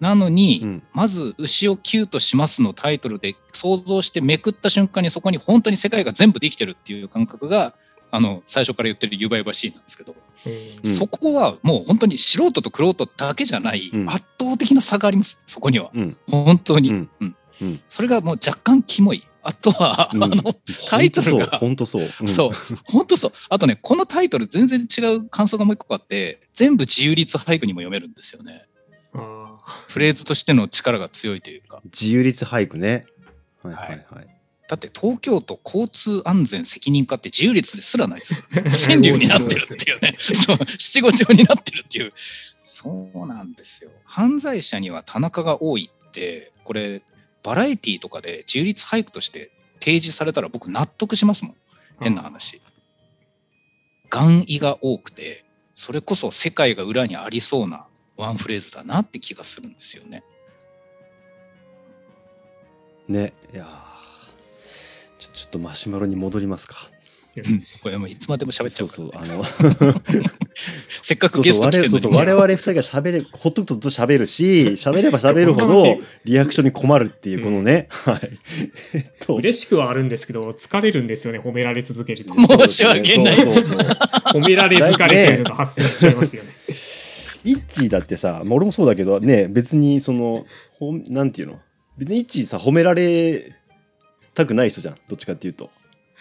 [0.00, 0.82] なのに、うん。
[0.92, 7.74] まず「牛をキューとします」のタイトルで想像してめくった瞬間にそこに本当に世界が全部できてるっていう感覚が
[8.10, 10.14] あの最初から言ってるゆばゆばしいなんですけど、
[10.46, 10.52] うん
[10.84, 10.96] うん。
[10.96, 14.06] そこはもう本当に素人と玄人だけじゃないうん。
[14.08, 15.90] 圧倒的な差がありますそこには。
[15.94, 16.16] うん。
[16.28, 17.10] 本当に、うん。
[17.20, 17.36] うん。
[17.62, 17.80] うん。
[17.88, 20.54] それがもう若干キモいあとは、うんあの
[20.88, 22.28] タイトルが本当そう。
[22.28, 22.50] そう
[22.84, 28.66] 本当そうあとねこのタイトル全然違う感想がもう一個あって全部自由律俳句にも読めるんですよね
[29.12, 33.06] あフレーズとしての力が強いというか自由律俳句ね。
[33.62, 34.26] はいはいはい。
[34.68, 38.40] だって東京都交通安全責任課って自由律ですらないですよ。
[38.88, 40.16] 川柳になってるっていうね。
[40.18, 42.12] そう、七五調になってるっていう。
[42.62, 43.90] そうなんですよ。
[44.04, 47.02] 犯罪者には田中が多いって、これ、
[47.44, 51.56] バラエティーとかで自由律俳句として提示されたら僕納得しますもん。
[52.00, 52.60] 変な話。
[54.10, 60.24] 願意が多くて、それこそ世界が裏にありそうなワンフレーズだなって気がするんですよね。
[63.08, 63.34] ね。
[63.52, 66.76] いやーちょ、ちょっとマシュマロに戻りますか。
[67.42, 69.38] うんこれもういつまでも喋っちゃそううから、そう。
[69.38, 69.44] ね。
[69.80, 69.94] あの、
[71.02, 72.26] せっかくそうそうゲスト来てる我々そうそうのに。
[72.26, 77.88] 我々二人が喋れ、 ほっとくと喋るし、喋れば喋るほどリアクションに困るっていう、このね。
[77.90, 78.38] はい。
[78.94, 82.34] えっと、嬉しくはあるんですけど、疲れるんですよね、褒められ続けると。
[82.34, 83.78] 申し訳ないそうそうそう
[84.40, 86.50] 褒められ疲れというのが発生しちゃいますよね。
[87.44, 90.46] イッチーだってさ、まあ、俺もそうだけどね、別にその、
[90.78, 91.60] ほんなんていうの？
[91.98, 93.52] 別にイッチーさ、褒められ
[94.34, 94.96] たくない人じゃん。
[95.08, 95.70] どっちかっていうと。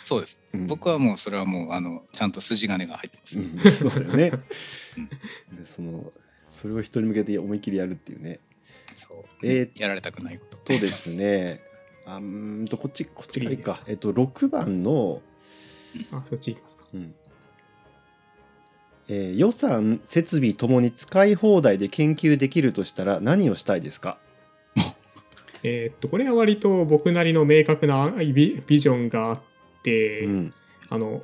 [0.03, 0.39] そうです。
[0.53, 3.39] うん僕はもうそれはもうあのちゃんと筋金が入ってます。
[3.39, 3.57] うん、
[3.91, 4.31] そうだよね。
[4.97, 5.05] うん
[5.57, 6.11] でその、
[6.49, 8.39] それを人に向けて思いっきりやるっていうね。
[8.95, 10.57] そう、えーやられたくないこと。
[10.57, 11.61] とですね、
[12.05, 13.79] あんと、こっち、こっちからいいか。
[13.87, 15.21] えっと、6番の、
[16.11, 16.85] あ、そっち行きますか。
[16.93, 17.15] うん
[19.09, 24.17] えー予算、設備ともに使い放題で研究できるとしたら何をしたいですか？
[25.63, 29.52] えーっと、これは割と僕なりの明確なビビジョンがあって、
[29.91, 30.49] うん。
[30.89, 31.23] あの、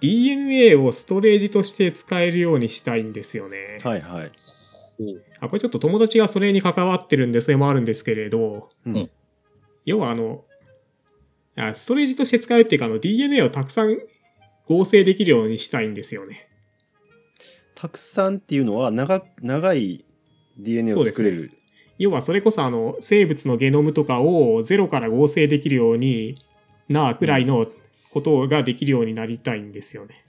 [0.00, 3.80] DNA をストレージとして使えるようにしたいんですよね。
[3.82, 4.32] はいはい。
[5.40, 9.10] あこれちょっと友達がそれに関わってるんで、それもあるんですけれど、うん
[9.86, 10.44] 要はあの、
[11.56, 13.98] あストレージとして使うっていうか、あの DNA をたくさん
[14.66, 16.48] 合成できるようにしたいんですよね。
[17.74, 20.04] たくさんっていうのは長長い
[20.58, 21.50] DNA を作れる。
[21.98, 26.34] 要はそれこそあの生物のゲノムとかをゼロから合成できるように
[26.88, 27.66] なくらいの
[28.12, 30.24] ことができるようになりたいんですよね。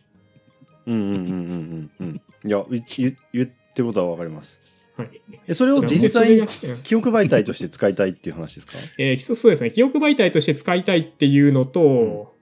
[0.88, 2.22] うんうんうんうんうんうん。
[2.44, 4.62] いやい言言ってることはわかります。
[4.98, 5.10] はい。
[5.48, 6.48] えそれを実際に
[6.84, 8.74] 記憶媒体として使いたいっていう話ですか？
[8.98, 9.72] えーそうそうですね。
[9.72, 12.34] 記憶媒体として使いたいっていうのと、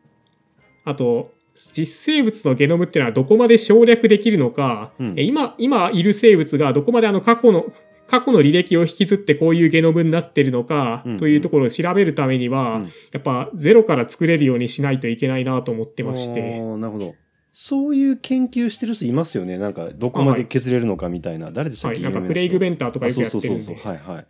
[0.85, 7.65] あと、実生物のゲノムっていうのはどこまで省略できるのか、うんえー今、今いる生物がどこまであの過去の、
[8.09, 16.61] 過去の履歴を引きずってこういうゲノムになってるのかうんというところを調べるためには、うんやっぱゼロから作れるようにしないといけないなと思ってまして。
[16.61, 17.15] なるほど。
[17.51, 19.57] そういう研究してる人いますよね。
[19.57, 21.51] なんか、どこまで削れるのかみたいな。
[21.51, 22.03] 誰でしたっけ？
[22.03, 22.13] はい。
[22.13, 23.83] なんかクレイグ・ベンターとかよくやってるんであそうそうそう。
[23.83, 23.93] そう。
[23.93, 24.27] はいはい。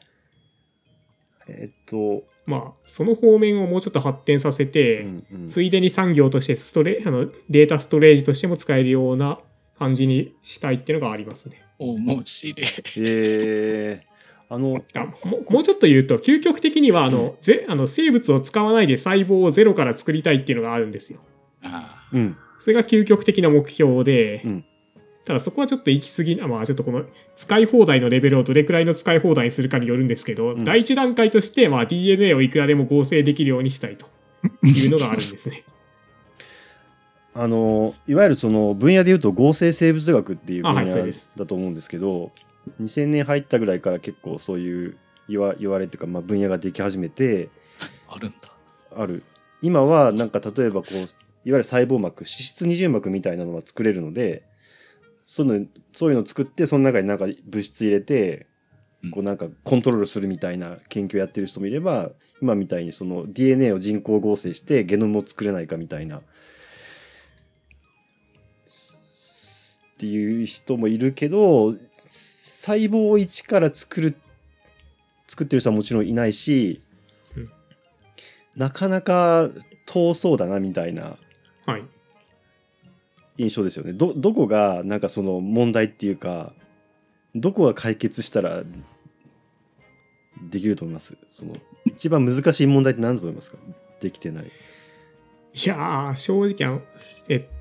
[1.50, 9.40] えっと、まあ、その方面をもうちょっと発展させて、うんうんついでに産業としてストレあのデータストレージとしても使えるような
[9.78, 11.62] 感じにしたいっていうのがありますね。
[11.80, 12.56] 面白い。
[12.98, 21.20] えー、あの、あももうちょっと言うと、究極的にはあの、ぜあの生物を使わないで細胞をゼロから作りたいっていうのがあるんですよ。
[21.64, 22.38] あうん。
[22.60, 24.66] それが究極的な目標で、うん
[25.26, 34.08] ただそこはちょっと行き過ぎな、まあちょっとこの使い放題のレベルをどれくらいの使い放題にするかによるんですけど、うん第一段階として、まあ DNA をいくらでも合成できるようにしたいと
[34.66, 35.64] いうのがあるんですね。
[37.34, 42.32] あの、いわゆるその分野でいうと合成生物学っていう分野だと思うんですけど、
[42.82, 47.50] 2000年入ったぐらいから結構そういう言わ言われっていうか、まあ、分野ができ始めて、
[48.08, 48.50] あるんだ。
[48.96, 49.24] ある。
[49.62, 51.08] 今はなんか例えばこう、いわ
[51.46, 54.44] ゆる細胞膜、脂質二重膜みたいなのが作れるので、
[55.26, 58.48] そういうのそういうのを作って、その中になんか物質入れて
[59.04, 62.12] うん、こうなんかコントロールするみたいな研究をやってる人もいれば、
[62.42, 66.22] 今みたいにその DNA を人工合成してゲノムを作れないかみたいな、
[70.00, 71.76] っていう人もいるけど、
[72.08, 74.16] 細胞を一から作る、
[75.28, 76.82] 作ってる人はもちろんいないし、
[77.36, 77.52] うん
[78.56, 79.50] なかなか
[79.86, 81.18] 遠そうだなみたいな
[81.66, 81.84] はい。
[83.38, 83.92] 印象ですよね。
[83.92, 86.54] ど、どこがなんかその問題っていうか、
[87.36, 88.64] どこが解決したら
[90.50, 91.18] できると思います？
[91.30, 91.54] その
[91.86, 93.58] 一番難しい問題って何だと思いますか？
[94.00, 94.46] できてない。
[94.46, 94.50] い
[95.68, 96.82] やー、正直
[97.30, 97.59] えっと、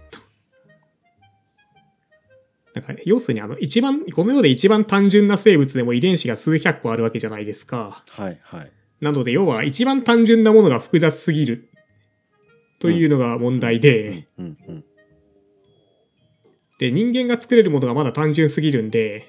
[2.81, 8.05] なんか、要するにあの、一番、この世で一番単純な生物でも遺伝子が数百個あるわけじゃないですか。
[8.09, 8.73] はいはい。
[9.01, 11.71] なので、要は一番単純なものが複雑すぎる
[12.79, 14.85] というのが問題で、うんうん
[16.79, 19.27] で、人間が作れるものがまだ単純すぎるんで、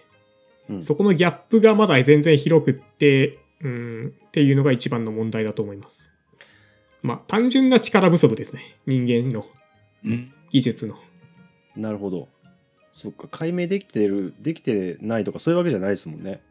[0.70, 0.82] うん。
[0.84, 6.14] そこのギャップがまだ全然広くって、うん、っていうのが一番の問題だと思います。
[7.02, 8.78] まあ、単純な力不足ですね。
[8.86, 9.48] 人間の
[10.06, 10.32] うん。
[10.52, 10.96] 技術の。
[11.76, 12.30] なるほど。
[13.00, 16.42] そっか、解明できてる、できてないとかそういうわけじゃないですもんね。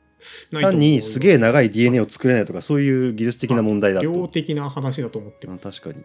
[0.60, 4.04] 単にすげえ長い DNA を作れないとかそういう技術的な問題だと。
[4.04, 5.70] 量的な話だと思ってあます。
[5.80, 6.04] 確かに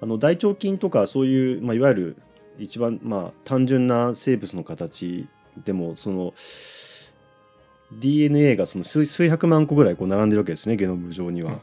[0.00, 2.16] あの大腸菌とかそういう、まあ、いわゆる
[2.58, 5.26] 一番、まあ、単純な生物の形
[5.62, 6.32] でもその
[7.92, 11.52] DNA がその数数百万個ぐらいこう並んでるわけですねゲノム上には。
[11.52, 11.60] うん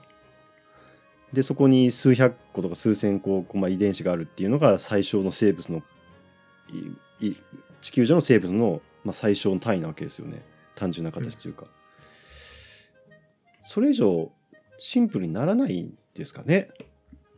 [1.33, 5.83] でそこに数百個とか数千個、まあ、遺伝子があるっていうのが最小の生物の
[7.19, 7.37] いい
[7.88, 10.41] 地球上の生物の、まあ、最小の単位なわけですよね
[10.76, 11.67] 単純な形というか。
[13.65, 14.30] それ以上
[14.78, 16.69] シンプルにならないんですかね？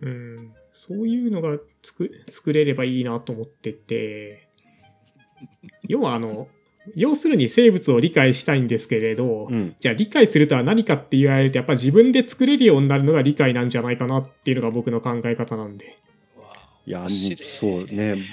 [0.01, 4.47] うん、そういうのが作作れればいいなと思ってて、
[5.87, 6.47] 要はあの、
[6.95, 15.95] 要するに生物を理解したいんですけれど、うんじゃあ理解するとは何かって言われると、やっぱ自分で作れるようになるのが理解なんじゃないかなっていうのが僕の考え方なんで。
[16.87, 17.05] いや、
[17.59, 18.25] そうね。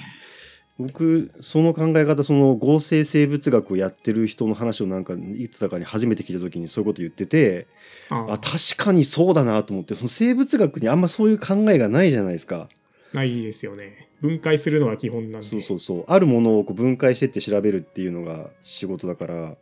[0.79, 7.67] 僕、その考え方、その合成生物学をやってる人の話をなんか、いつだかに初めて聞いた時にそういうこと言ってて、
[8.09, 12.69] ああ、確かにそうだなと思って、その生物学にあんまそういう考えがないじゃないですか。
[13.13, 14.09] ないですよね。
[14.21, 15.47] 分解するのが基本なんで。
[15.47, 16.05] そうそうそう。
[16.07, 19.57] あるものをこう分解してって調べるっていうのが仕事だから、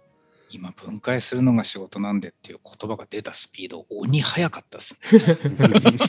[0.49, 5.38] 今分解するのが仕事なんでっていう言葉が出たスピード鬼早かったですね。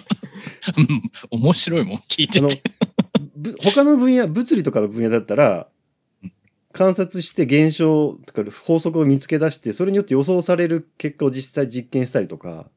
[1.32, 2.62] うん面白いもん聞いてて。
[3.60, 5.68] 他の分野、物理とかの分野だったら、
[6.72, 12.68] 観察して現象とか法則を見つけ出して、それによって予想される結果を実際実験したりとか、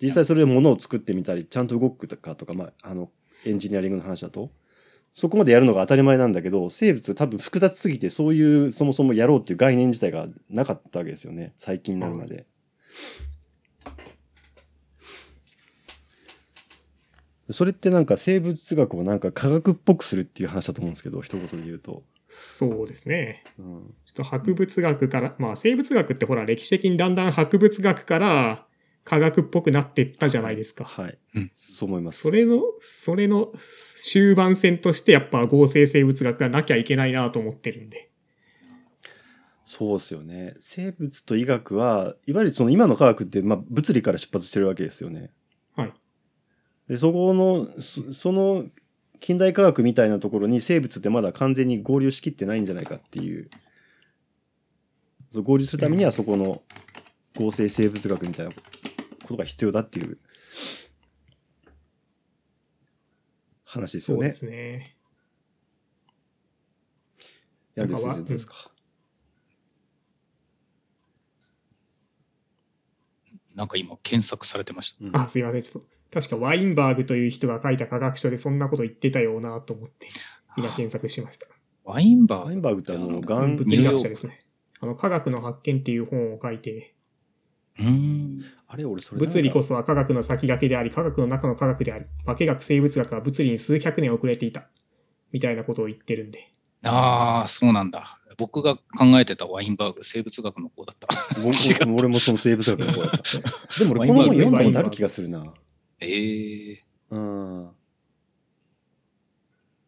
[0.00, 3.10] 実際それで物を作ってみたり、ちゃんと動くかとか、まあ、あの、
[3.44, 4.50] エンジニアリングの話だと、
[5.14, 11.54] そこまでやるのが当たり前なんだけど、生物多分複雑すぎて、そういう、そもそもやろうっていう概念自体がなかったわけですよね。
[11.58, 12.46] 最近になるまで。
[17.50, 22.02] それってなんか生物学をなんか科学っぽくするっていう話だと思うんですけど、一言で言うと。
[22.28, 23.42] そうですね。
[23.58, 28.66] うん、ちょっと博物学から、まあ生物学ってほら歴史的にだんだん博物学から
[29.04, 30.84] 科学っぽくなっていったじゃないですか。
[30.84, 31.18] はい。
[31.34, 32.20] うんそう思います。
[32.20, 33.52] それの、それの
[34.02, 38.10] 終盤戦としてやっぱ合成生物学がなきゃいけないなと思ってるんで。
[39.64, 40.54] そうですよね。
[40.60, 45.30] 生物と医学は、いわゆるその今の科学って、まあ、物理から出発してるわけですよね。
[46.88, 46.92] はい。
[46.92, 48.66] で、そこの、そその
[49.20, 53.50] 近代科学みたいなところに生物ってまだ完全に合流しきってないんじゃないかっていう。
[55.30, 56.62] そう合流するためにはそこの
[57.36, 58.62] 合成生物学みたいなこ
[59.28, 60.18] とが必要だっていう
[63.64, 64.32] 話ですよねそうで。
[64.32, 64.96] すね。
[67.74, 68.70] ヤンデル先なんかわ生どうですか、
[73.54, 75.04] なんか今検索されてました。
[75.04, 75.62] うんあ、すいません。
[75.62, 80.08] ちょっと、確かワインバーグという人が書いた科学書でそんなこと言ってたよなと思って、
[80.56, 81.46] 今検索しました。
[81.84, 84.40] ワインバーワインバーグってあの、がん、物理学者ですね。
[84.80, 86.94] あの、科学の発見っていう本を書いて、
[87.78, 88.44] うーん。
[88.66, 94.68] あれ俺それ物理こそは科学の先駆けであり、科学の中の科学であり、化学生物学は物理に数百年遅れていた。
[95.32, 96.46] みたいなことを言ってるんで。
[96.84, 98.18] ああ、そうなんだ。
[98.36, 101.08] 僕が考えてたワインバーグ、生物学の方だった。
[101.86, 103.18] 俺もその生物学の方だった。
[103.78, 105.54] でも俺この本読んだことある気がするな。
[106.00, 106.80] ええ
[107.10, 107.66] うん。
[107.66, 107.72] あ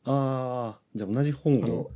[0.05, 1.91] あ、じゃあ同じ本を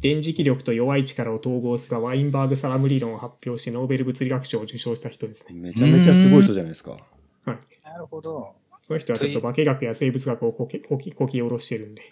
[0.00, 5.54] 電磁気力と弱い力を統合したワインバーグ・サラム理論を発表し、ノーベル物理学賞を受賞した人ですね。
[5.54, 6.92] めちゃめちゃすごい人じゃないですか。
[6.92, 6.98] は
[7.46, 7.58] い。
[7.84, 8.54] なるほど。
[8.80, 12.02] その人はちょっと化学や生物学をこきこきこき下ろしてるんで。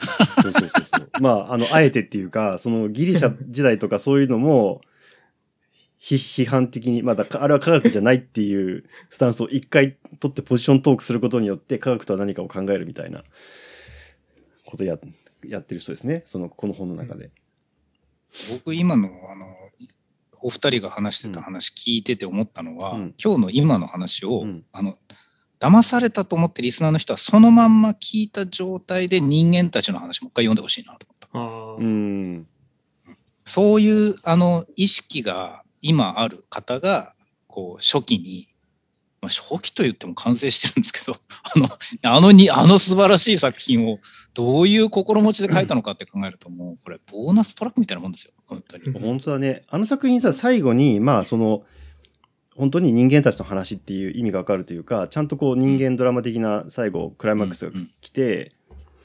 [0.42, 1.10] そうそうそうそう。
[1.20, 4.80] まあ、あの、あえてっていうか、そのギリシャ時代とかそういうのも、
[6.02, 13.22] 批批判的に、まあだ、あれは科学じゃないっていうスタンスを一回取ってポジショントークすることによって科学とは何かを考えるみたいな
[14.66, 14.98] ことや、
[15.46, 16.24] やってる人ですね。
[16.26, 17.30] その、この本の中で。
[18.50, 19.46] 僕今のあの
[20.40, 24.98] お二人が話してた話聞いてて思ったのは、うん今日の今の話を、うんあの
[25.60, 31.38] 騙されたと思ってリスナーの人はそのまんま聞いた状態で人間たちの話もう一回読んでほしいなと思った。
[31.38, 32.48] ああ、うん。
[33.44, 37.14] そういうあの意識が今ある方が
[37.46, 38.48] こう初期に、
[39.20, 41.12] まあ、初期と言っても完成してるんですけど
[41.54, 41.68] あの
[42.16, 43.98] あのにあの素晴らしい作品を
[44.32, 48.98] どういう心持ちで書いたのかって考えるともうこれボーナストラックみたいなもんですよ本当に。
[48.98, 49.64] 本当だね。
[49.68, 51.64] あの作品さ、最後に、まあ、その、
[52.54, 57.72] 本当に人間たちの話っていう意味がわかるというか、ちゃんとこう人間ドラマ的な最後、クライマックスが
[58.02, 58.52] 来て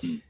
[0.04, 0.22] うん、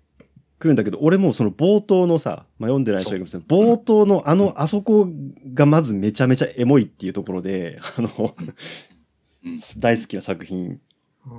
[0.59, 3.75] 来るんだけど、俺もうその冒頭のさ、まあ、読んでない人がいるかもしれない。
[3.75, 5.07] 冒頭のあの、あそこ
[5.53, 8.53] がまずめちゃめちゃエモいっていうところで、 あの、うん
[9.77, 10.79] 大好きな作品。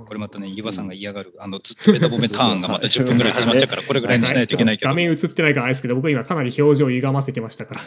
[0.05, 4.95] これまたね、ゆばさんが嫌がる、あの、ずっとベタ褒めターンがまた10分ぐらい始まっちゃうから、これぐらいにしないといけないけど画。
[4.95, 7.81] 面映ってないからあれですけど、僕今かなり表情を歪ませてましたから。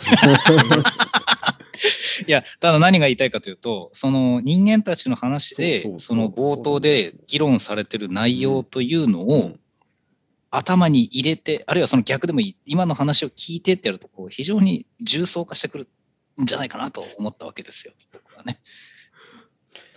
[2.27, 9.61] いや、ただ何が言いたいかというと、その人間たちの話そうそうで、そうその冒頭で議論されてる内容というのをうん
[10.53, 15.89] 頭に入れて、あるいはその逆でもいい、今の話を聞いてってやると、こう非常に重層化してくる
[16.41, 18.61] んじゃないかなと思ったわけですよ、僕はね。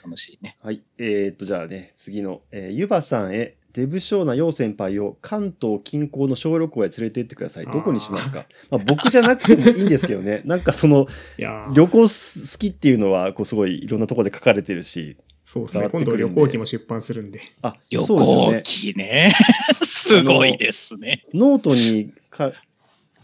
[0.04, 0.56] 楽しいね。
[0.64, 0.82] はい。
[0.98, 7.66] えー、っと、じゃあね、次の、えーゆばさんへ、デブ将な陽先輩を関東近郊の小旅行へ連れて行ってください。
[7.66, 8.46] どこにしますか？
[8.70, 10.44] まあ僕じゃなくてもいいんですけどね。
[10.46, 11.08] なんかその、
[11.74, 15.88] 旅行好きっていうのは、こうすごいいろんなところで書かれてるし、そうですね。
[15.90, 17.40] 今度旅行記も出版するんで。
[17.62, 18.62] あ、旅行ね。
[18.66, 19.32] 記ね。
[19.86, 21.24] すごいですね。
[21.34, 22.52] ノートにか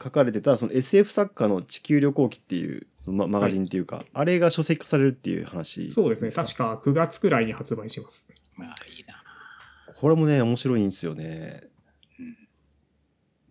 [0.01, 5.91] 書かれてた、その SF 作家の地球旅行記っていう、そのママガジンっていうか、あれが書籍化されるっていう話。
[5.91, 6.31] そうですね。
[6.31, 8.31] 確か9月くらいに発売します。
[8.55, 9.23] まあいいな。
[9.95, 11.70] これもね、面白いんですよね。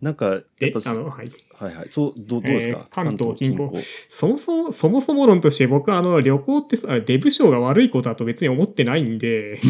[0.01, 1.31] なんか、で、ぱあの、はい。
[1.53, 1.87] はいはい。
[1.91, 9.63] そう、どうどうですか、えー関東近郊関そもそも、そもそも論として僕はあの旅行ってさ、デブ賞が悪いことだと別に思ってないんで、 え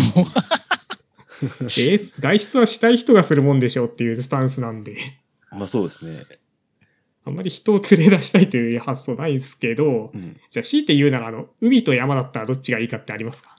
[1.66, 4.96] ー外出はしたい人がするもんでしょうっていうスタンスなんで、
[5.52, 6.26] まあそうですね。
[7.26, 10.38] あんまり人を連れ出したいという発想ないんですけどう、ん。
[10.50, 13.56] じゃあ強いて言うならあの、海と山だったらどっちがいいかってありますか？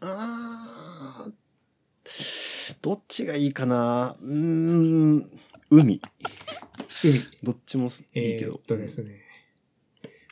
[0.00, 4.16] あーどっちがいいかな？
[4.20, 5.30] うーん、
[5.70, 6.00] 海。
[7.04, 7.20] 海。
[7.42, 8.52] どっちもいいけど。
[8.52, 9.22] えーっとですね。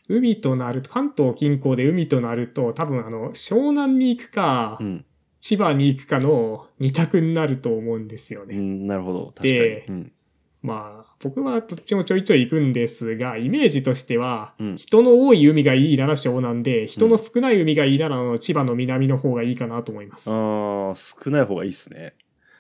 [0.09, 5.05] 海となると、関東近郊で海となると、多分あの、湘南に行くかう、ん。
[5.41, 8.57] 千葉に行くかの二択になると思うんですよね。
[8.57, 9.27] うん、なるほど。
[9.27, 9.87] 確かにで。
[9.89, 10.13] うん。
[10.63, 20.29] まあ、僕はどっちもちょいちょい行くんですが、イメージとしては、うん人の多い海がいいなら湘南で、人の少ない海がいいなら千葉の南の方がいいかなと思います。
[20.31, 22.15] ああー少ない方がいいっすね。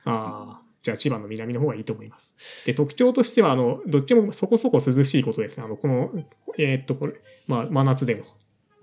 [0.04, 2.37] あー、じゃあ千葉の南の方がいいと思います。
[2.64, 5.64] で、特徴としては、あの、どっちもそこそこ涼しいことですね。
[5.64, 6.12] あの、この、
[6.59, 7.14] えーっと、これ、
[7.49, 8.24] まあ、真夏でも。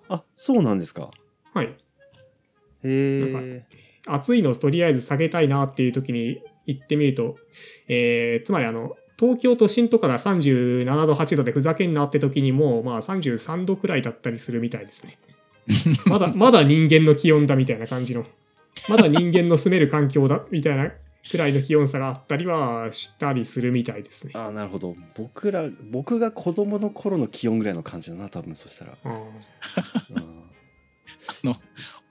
[0.10, 1.12] あ、そうなんですか。
[1.54, 1.68] はい。
[1.68, 1.74] へ
[2.84, 3.66] え。
[4.06, 7.38] 暑いのをとりあえず下げたいなっていう時に行ってみると、
[7.88, 15.18] えー、つまりあの、東京都心とかが37度、8度でふざけんなって時にも、まあ33度くらいだったりするみたいですね。
[16.08, 18.26] まだ、まだ人間の気温だみたいな感じの。
[18.90, 20.92] まだ人間の住める環境だみたいな
[21.30, 24.34] くらいの気温差があったりはしたりするみたいですね。
[24.36, 24.96] あーなるほど。
[25.16, 28.98] 僕ら、僕が子供の頃の気温ぐらいの感じだな、多分そしたら。
[29.04, 30.34] あうん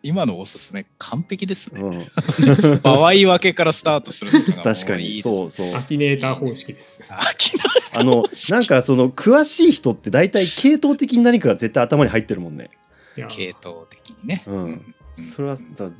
[0.05, 1.81] 今のおすすめ完璧ですね。
[1.81, 5.77] うん、 場合分けからスタートするのが確かに、そうそうー。
[5.79, 7.05] アキネーター方式です。
[7.09, 7.65] あきな
[8.01, 12.71] あの、なんかその、詳しい人って大体系統的に何かが絶対頭に入ってるもんね。
[13.17, 14.43] いや系統的にね。
[14.47, 14.95] うんうん
[15.37, 15.91] それはだ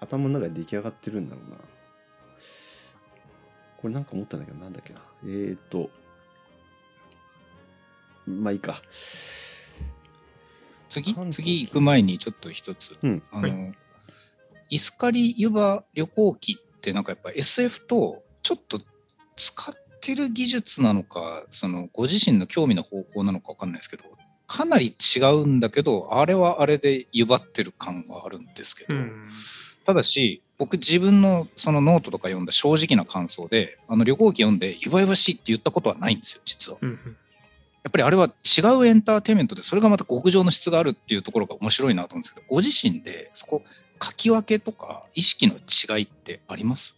[0.00, 1.56] 頭の中で出来上がってるんだろうな。
[3.84, 5.00] これなんか思ったんだけど、なんだっけな。
[5.24, 5.90] えーっと、
[8.26, 8.80] まあいいか。
[10.88, 13.74] 次次行く前にちょっと一つ、うんあの、はい
[14.70, 18.80] イスカリ湯葉旅行記ってなんかやっぱ SF とちょっと
[19.36, 24.04] 使ってる技術なのかそのご自身の興味の方向なのかわかんないですけど
[24.46, 29.28] かなり違うんだけどあれはあれで湯張ってる感はあるんですけど、うん。
[29.84, 36.78] ただし僕自分のそのノートとか読んだ正直な感想であの旅行記読んで湯葉湯葉しいって言ったことはないんですよ実は。
[36.80, 37.16] うんうん
[37.82, 43.62] やっぱりあれは違うエンターテインメントでそれがまた極上の質があるっていうところが面白いなと思うんですけどご自身でそこ
[44.02, 46.96] 書き分けとか意識の違いってあります？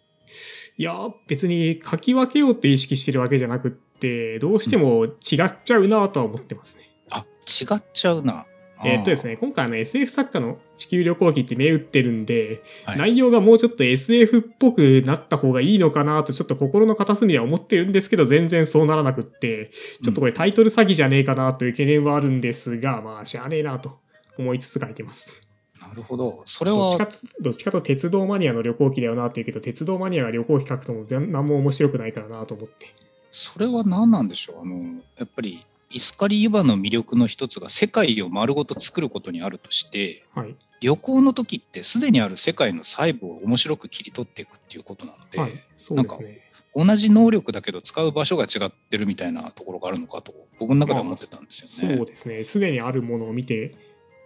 [0.79, 6.89] いや、別に書き分けようって意識してるわけじゃなくって、どうしても違っちゃうなとは思ってますね。
[7.11, 8.47] あ違っちゃうな。
[8.85, 19.71] えーっとですね、今回あの SF 作家の地球旅行記って銘打ってるんで、はい内容がもうちょっと SF っぽくなった方がいいのかなとちょっと心の片隅には思ってるんですけど、全然そうならなくって、
[20.03, 23.99] ちょっとこれタイトル詐欺じゃねえかなという懸念はあるんですが、まあ、しゃあねえなと
[24.39, 25.41] 思いつつ書いてます。
[25.81, 26.43] なるほど。
[26.47, 32.93] それはどっちかつ、どっちかと鉄道マニアの旅行記だよなっていうけど、鉄道マニアが旅行記書くとも全何も面白くないからなと思って。
[33.31, 34.63] それは何なんでしょう？
[34.63, 35.65] あのやっぱり
[35.97, 40.55] イスカリ湯葉の魅力の一つが世界を丸ごと作ることにあるとしてはい。
[40.83, 45.53] 旅行の時ってすでにある世界の細部を面白く切り取っていくっていうことなので、はい。
[45.75, 46.43] そうですね。
[46.75, 51.97] 同じ能力だけど使う場所が違ってるみたいなところがあるのかと僕の中では思ってたんですよね。
[51.97, 52.45] そうですね。
[52.45, 53.75] すでにあるものを見て、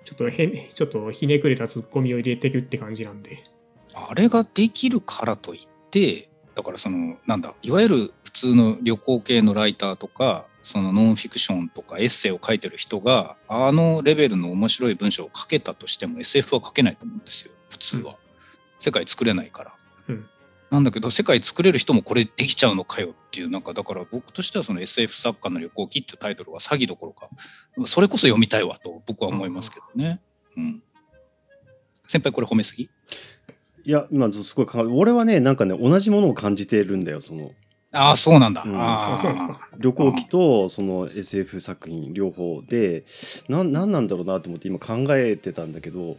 [0.04, 3.44] ちょっと変、 ちょっとひねくれたツッコミを入れていくって感じなんで。
[3.94, 17.50] あれができるからといってだからそのなんだいわゆる普通の旅行系のライターとかそのノンフィクションとかエッセイを書いてる人があのレベルの面白い文章を書けたとしても SF は書けないと思うんですよ。
[17.68, 18.16] 普通は、
[18.78, 19.74] 世界作れないから、
[20.08, 20.26] うん。
[20.70, 27.28] なんだけど世界作れる人もこれできちゃうのかよっていうなんかだから僕としてはその SF 作家の旅行記っていうタイトルは詐欺どころか
[27.86, 30.20] それこそ読みたいわと僕は思いますけどね、
[30.56, 30.82] うん、
[32.06, 32.88] 先輩これ褒めすぎ？
[33.82, 37.52] いや、今、すごい考え、俺はね、なんかね、同じものを感じてるんだよ、その、
[37.92, 38.80] ああそうなんだ、うん。
[38.80, 39.68] ああ、そうなんですか。
[39.78, 43.04] 旅行記と、その SF 作品両方で、
[43.48, 46.16] なん、なんなんだろうなと思って今考えてたんだけど、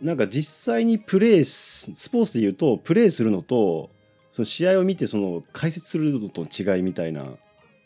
[0.00, 3.90] なんか実際にプレイス、スポーツで言うと、プレイするのと、
[4.30, 7.24] その試合を見て、その解説するのとの違いみたいな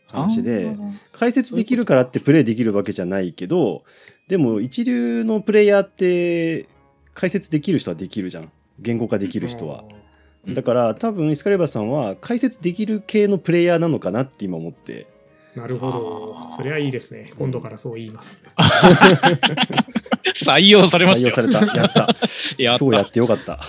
[0.08, 0.76] 話で、
[1.12, 3.84] 解説できるからってプレイできるわけじゃないけど
[4.28, 6.68] でも一流のプレイヤーって
[7.14, 8.52] 解説できる人はできるじゃん。
[8.78, 9.84] 言語化できる人は。
[9.88, 10.03] うん
[10.48, 15.06] だから多分イスカレバーさんは解説できる系のプレイヤーなのかなって今思って。
[15.54, 16.50] なるほど。
[16.56, 17.32] それはいいですね。
[17.38, 18.44] 今度からそう言います。
[20.34, 21.46] 採用されま採したよ。
[21.46, 21.76] 用された。
[21.76, 22.08] やった。
[22.58, 23.08] やっ今日やた。
[23.08, 23.60] ってよかった。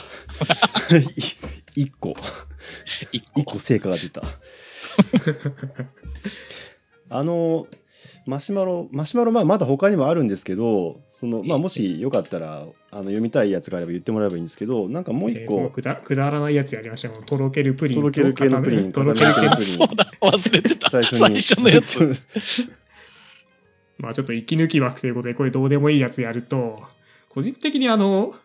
[1.75, 2.15] い一個
[3.11, 4.23] 一個一個成果が出た。
[7.09, 7.67] あの
[8.25, 17.21] マシュマロマシュマロまあまだ他にもあるんですけどその、まあ、もしよかったらあの読みたいやつがあれば言ってもらえばいいんですけどなんかもう一えーくだくだらないやつやりましたよ。
[17.25, 20.89] とろけるプリンとろける系のプリンとろける系の固める系のプリン そうだ、忘れてた。
[20.91, 22.13] 最初に最初のやつ。
[23.97, 26.83] まあちょっと息抜き枠ということで、これどうでもいいやつやると、
[27.29, 28.35] 個人的にあの、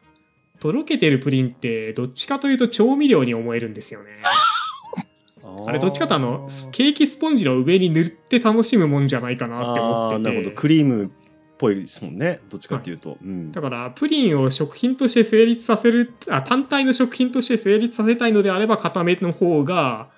[0.60, 4.10] とろけてるプリンってどっちかというと調味料に思えるんですよね。
[5.66, 10.22] あれどっちかというとあの、ケーキスポンジの上に塗って楽しむもんじゃないかなって思ってて。
[10.22, 11.08] なるほどクリームっ
[11.58, 20.08] ぽいですもんねどっちかっていうと、うんだから、プリンを食品として成立させる、あ、単体の食品として成立させたいのであれば、固めの方が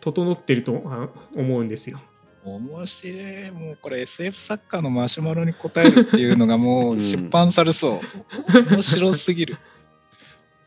[0.00, 2.00] 整ってるとあ思うんですよ。
[2.44, 3.50] 面白い。
[3.50, 8.70] もうこれ SF 作家のマシュマロに答えるっていうのがもううん出版されそう。
[8.70, 9.58] 面白すぎる。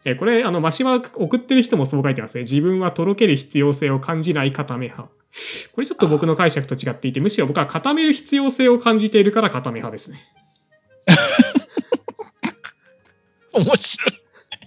[0.04, 2.44] えこれ、あの、マシュマロ送ってる人もそう書いてますね。
[2.44, 5.10] 自分はとろける必要性を感じない固め派。
[5.74, 10.28] これちょっと僕の解釈と違っていて、むしろ僕は固める必要性を感じているから固め派ですね。
[13.54, 14.22] 面白い。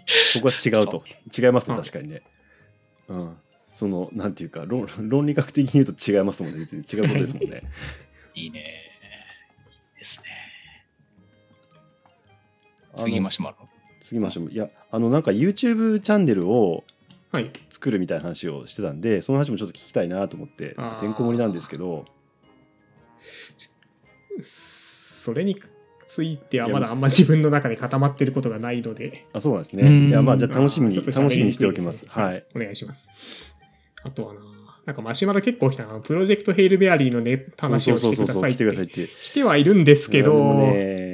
[0.06, 1.02] そこは違うと。
[1.36, 2.22] 違いますね、うん確かにね。
[3.08, 3.36] うん。
[3.72, 6.60] その、なんていうか、論論理学的に言うと違いますもんね。
[6.60, 7.62] 別に違うことですもんね。
[8.34, 8.60] いいね。
[8.60, 8.62] い
[9.96, 10.26] いですね。
[12.96, 13.68] 次マシュマロ。
[14.04, 14.50] 次ましょう。
[14.50, 16.84] いや、あの、なんか YouTube チャンネルを
[17.32, 17.50] はい。
[17.68, 22.04] 作るみたいな話をしてたんで、その話もちょっと聞きたいなと思っててんこ盛りなんですけど、
[24.40, 25.58] それに
[26.06, 29.26] ついてはまだあんま自分の中で固まってることがないので。
[29.32, 30.08] あ、そうなんですうんね。
[30.10, 32.04] いや、まあ、じゃあ楽しみに、あーちょっと楽しみにしておきます。
[32.04, 32.44] ねはい。。
[32.54, 33.10] お願いします。
[34.04, 34.40] あとはな、
[34.86, 35.98] なんかマシュマロ結構来たな。
[35.98, 39.04] プロジェクトヘイルベアリーのね、話をしてくださいっ来てくださいて。
[39.04, 39.12] って。
[39.12, 41.13] 来てはいるんですけど、ね、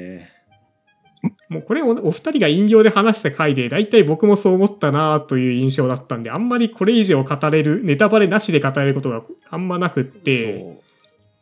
[1.50, 10.80] もうこれおお二人が引用で話した回で、大体僕もそう思ったなという印象だったんで、あんまりこれ以上語れる、ネタバレなしで語れることがあんまなくって、そ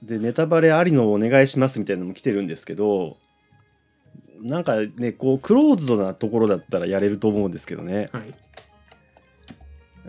[0.06, 0.09] う。
[0.09, 3.18] で、ネタバレありのお願いしますみたいなのも来てるんですけど、
[4.40, 8.09] なんかね、こう、クローズドなところだったらやれると思うんですけどね。
[8.12, 8.34] はい。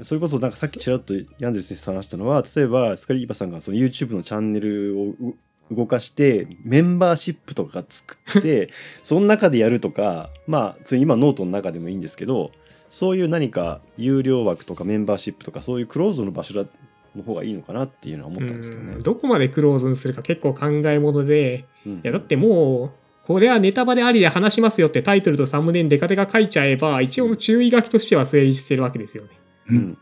[0.03, 5.35] それこそなんかさっきちらっとヤンデル先生と話したのは、例えば柞刈湯葉さんがその YouTube のチャンネルをう
[5.71, 8.69] 動かして、メンバーシップとか作って、
[9.03, 12.51] その中でやるとか、まあ、今ノートの中でもいいんですけど、
[12.89, 16.69] そういう何か有料枠とかメンバーシップとか、そういうクローズドの場所だ
[17.15, 19.03] の方がいいのかなっていうのは思ったんですけどねうん。
[19.03, 29.29] どこまでクローズにするか結構考え物で、うんいやだってもう、これはネタバレありで話しますよってタイトルとサムネにデカデカ書いちゃえば、一応の注意書きとしては成立してるわけですよね。
[29.69, 29.97] うん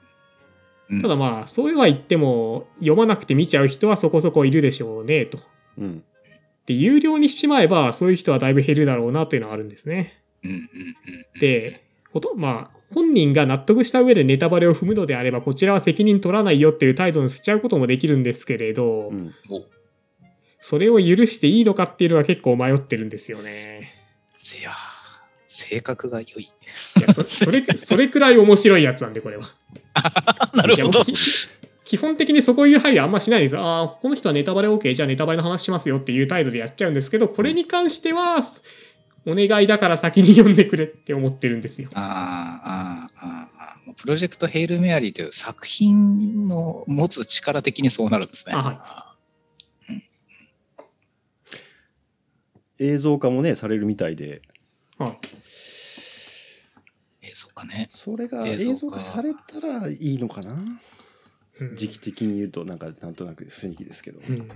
[1.02, 5.38] ただまあ、そうは言っても、読まなくて見ちゃう人はそこそこいるでしょうね、と。
[5.78, 6.04] うん。
[6.66, 10.22] で、有料にしちまえば、そういう人はだいぶ減るだろうなというのはあるんですね。
[11.40, 19.34] で、ほと、まあ、本人が納得した上でネタバレを踏むのであれば、こちらは責任取らないよっていう態度にしちゃうこともできるんですけれど、うん。
[19.52, 19.66] お
[20.60, 23.94] それを許していいのかっていうのは結構迷ってるんですよね。
[24.60, 24.72] いや
[25.48, 26.44] 性格が良い。
[26.44, 26.50] い
[27.02, 29.54] やそそれ、それくらい面白いやつなんで、これは。
[30.54, 31.04] なるほど
[31.88, 33.58] 基本的にそこいう配慮あんましないです。
[33.58, 38.44] ああ、この人はネタバレ OK、じゃあネタバレの話しますよっていう態度でやっちゃうんですけど、これに関しては、
[39.26, 41.90] お願いだから先に読んでくれって思ってるんですよ。
[41.94, 48.54] あーあーあーあープロジェクトヘイルメアリーという作品の持つ力的にそうなるんですね。
[48.54, 49.16] あは
[52.80, 54.42] 映像化もね、されるみたいで、
[54.98, 55.18] はい。
[57.22, 57.88] 映像かね。
[57.92, 60.80] それが映像化されたらいいのかなうん
[61.76, 64.20] 時期的に言うと、なんかなんとなく雰囲気ですけど。
[64.28, 64.50] うん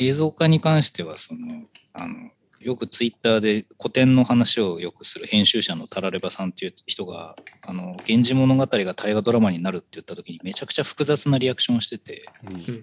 [0.00, 12.24] 映像化に関してはそのあのよくツイッターで古典の話をよくする編集者のタラレバさんっていう人が「あの源氏物語」が大河ドラマになるって言った時にめちゃくちゃ複雑なリアクションをしてて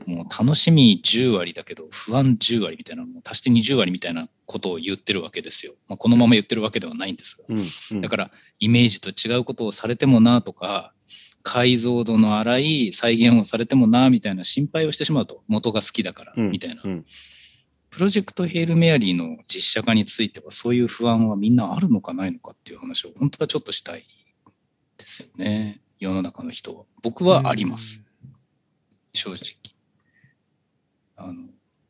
[0.07, 5.73] うんもう楽しみ10割だけど不安10割みたいなもう足して20割みたいなことを言ってるわけですよ。
[5.87, 7.43] まあ、このまま言ってるわけではないんですが。
[7.49, 10.93] うんうんだからイメージと違うことをされてもなとか
[11.43, 17.05] 解像度の荒い再現をされてもなみたいな心配をしてしまうと元が好きだからうんみたいな、うん。
[17.89, 24.07] プロジェクトヘイルメアリーの実写化についてはそういう不安はみんなあるのかないのかっていう話を本当はちょっとしたい
[24.97, 25.79] ですよね。
[25.99, 26.85] 世の中の人は。
[27.03, 28.03] 僕はあります、。
[29.13, 29.55] 正直。
[31.17, 31.49] あの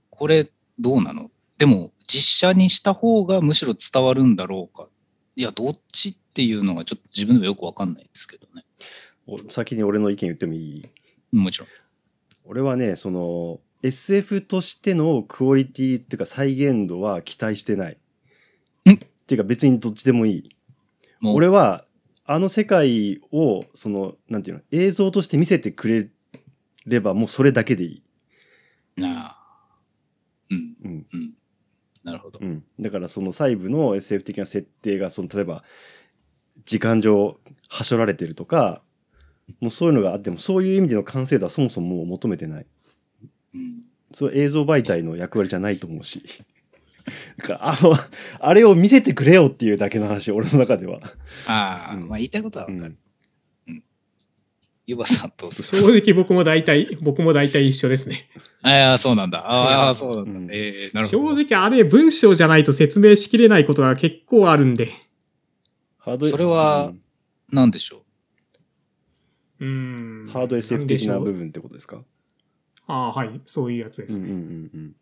[0.09, 1.31] これどうなの？
[1.57, 4.89] でも実写にした方がむしろ伝わるんだろうか。
[5.35, 8.62] いやどっちっていうのがちょっと自分でもよくわかんないですけどね。
[8.62, 8.62] お
[9.49, 10.86] 先に俺の意見言ってもいい？
[11.32, 11.67] もちろん
[12.45, 17.97] 俺はね、その、SF としてのクオリティっていうか再現度は期待してない。
[18.89, 18.97] んっ
[19.28, 20.55] ていうか別にどっちでもいい。
[21.26, 21.86] 俺は、
[22.26, 26.09] あの世界を、その、なんていうの、映像として見せてくれ
[26.86, 28.03] ればもうそれだけでい
[28.97, 29.01] い。
[29.01, 29.38] なあ
[30.49, 31.05] うんうん。
[31.13, 31.36] うん
[32.03, 32.63] なるほどうん。
[32.82, 35.63] だからその細部の SF 的な設定が、その、例えば、
[36.65, 38.82] 時間上、はしょられてるとか、
[39.59, 42.65] もうそういうのがあっても、そういう意味での完成度はそもそももう求めてない。
[43.53, 43.83] うん。
[44.13, 46.23] そう映像媒体の役割じゃないと思うし。
[47.37, 47.97] だからあの、
[48.39, 50.99] あれを見せてくれよっていうだけの話、俺の中では。
[51.47, 52.07] ああ、うん。
[52.07, 52.97] まあ言いたいことはわかる、うん。
[54.85, 58.29] ゆばさんと正直僕も大体、僕も大体一緒ですね。
[58.63, 59.39] ああそうなんだ。
[59.39, 59.95] ああうん。
[59.95, 60.49] そうなんだ、うん。
[60.51, 61.35] えー、なるほど。
[61.35, 64.89] 正直あれ文章じゃないと説明しきれないことが結構あるんで。
[66.05, 67.01] それはうん。
[67.51, 68.02] なんでしょう？
[69.64, 70.28] ーん。
[70.28, 71.39] ハード SF 的な部分。
[71.39, 72.03] 分ってことですか？
[72.88, 73.41] ああ、はい。
[73.45, 74.30] そういうやつですね。
[74.30, 74.95] うんうんうんうん。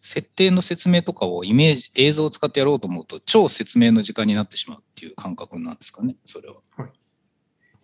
[0.00, 6.56] 設定の説明とかをイメージ、映像を使ってやろうと思うと、超説明の時間になってしまうっていう感覚なんですかね、それは。
[6.76, 6.90] はい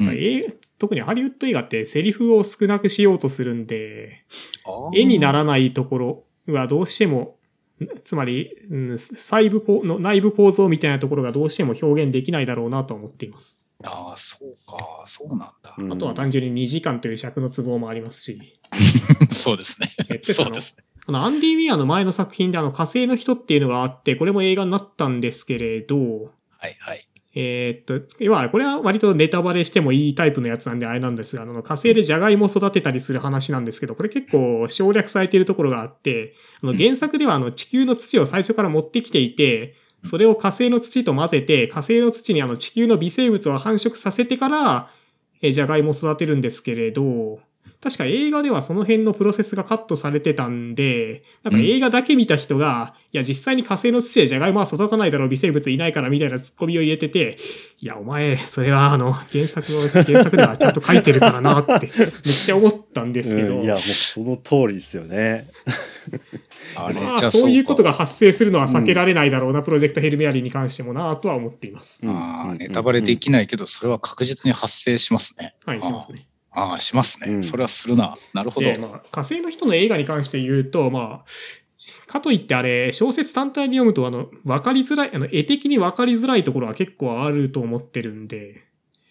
[0.01, 4.25] うん特にハリウッド映画ってセリフを少なくしようとするんで、
[4.93, 7.39] 絵にならないところはどうしても、
[7.81, 13.64] んつまり、うん細部この内部構造みたいなところがどうしても表現できないだろうなと思っています。
[13.83, 15.75] ああ、そうか、そうなんだ。
[15.77, 18.55] うんあとは単純に2時間という尺の都合もありますし。
[19.31, 20.85] そうですねそうですね。
[21.07, 27.07] あの、アンディ・ウィアの前の作品であの、火星の人っていうのがあって、これも映画になったんですけれど、はいはい。
[27.37, 44.91] えーっと、要はこれは割とネタバレしてもいいタイプのやつなんであれなんですが、あの火星でジャガイモを育てたりする話なんですけど、これ結構省略されているところがあって、あの原作ではあの地球の土を最初から持ってきていて、それを火星の土と混ぜて、火星の土にあの地球の微生物を繁殖させてから、
[45.41, 47.41] えージャガイモを育てるんですけれど、
[47.85, 57.37] 確か映画ではその辺のプロセスがカットされてたんで、なんか映画だけ見た人が、いや実際に火星の土でジャガイモは育たないだろう、微生物いないからみたいなツッコミを入れてて、
[57.79, 59.91] いやお前、それはあの原作の、原
[60.25, 65.47] 作ではちゃんと書いてるからなって、めっちゃ思ったんですけど、うんいや、もうその通りですよね。
[66.77, 72.01] あれ、まあそういうことがか発生するのは避けられないだろうな、プロジェクトヘルメアリーに関してもなとは思っています。
[72.03, 75.55] うんああ、うんネタバレできないけど、それは確実に発生しますね。
[75.67, 76.25] はい、しますね。
[76.55, 77.33] ああ、しますね。
[77.33, 78.17] うんそれはするな。
[78.33, 78.73] なるほど。
[78.73, 81.25] で、まあ、火星の人の映画に関して言うと、まあ、
[82.07, 88.63] かといってあれ、小説単体に読むと、あの、わかりづらい、あの、絵的にわかりづらいところは結構あると思ってるんで、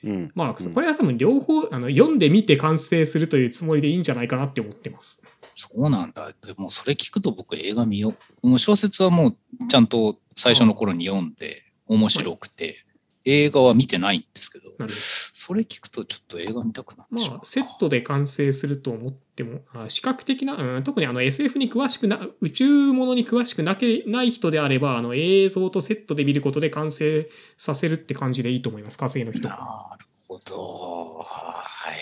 [0.04, 0.32] うん。
[0.36, 5.24] まあ、うんこれは多分両方、あの、読んでみて完成するというつもりでいいんじゃないかなって思ってます。
[5.56, 6.32] そうなんだ。
[6.46, 8.14] でもそれ聞くと僕映画見よ
[8.44, 8.48] う。
[8.48, 12.84] もう小説はもうちゃんと最初の頃に読んで面白くて、
[13.26, 17.36] 映画は見てないんですけど、それ聞くとちょっと映画見たくなってしまうな。
[17.38, 29.48] まあ、セットで完成すると思っても、あ視覚的な、うん、特にあの SF に詳しくな、宇宙ものに詳しくなけない人であれば、あの映像とセットで見ることで完成させるって感じでいいと思います、火星の人。
[29.48, 31.24] なるほど。
[31.26, 31.96] はい。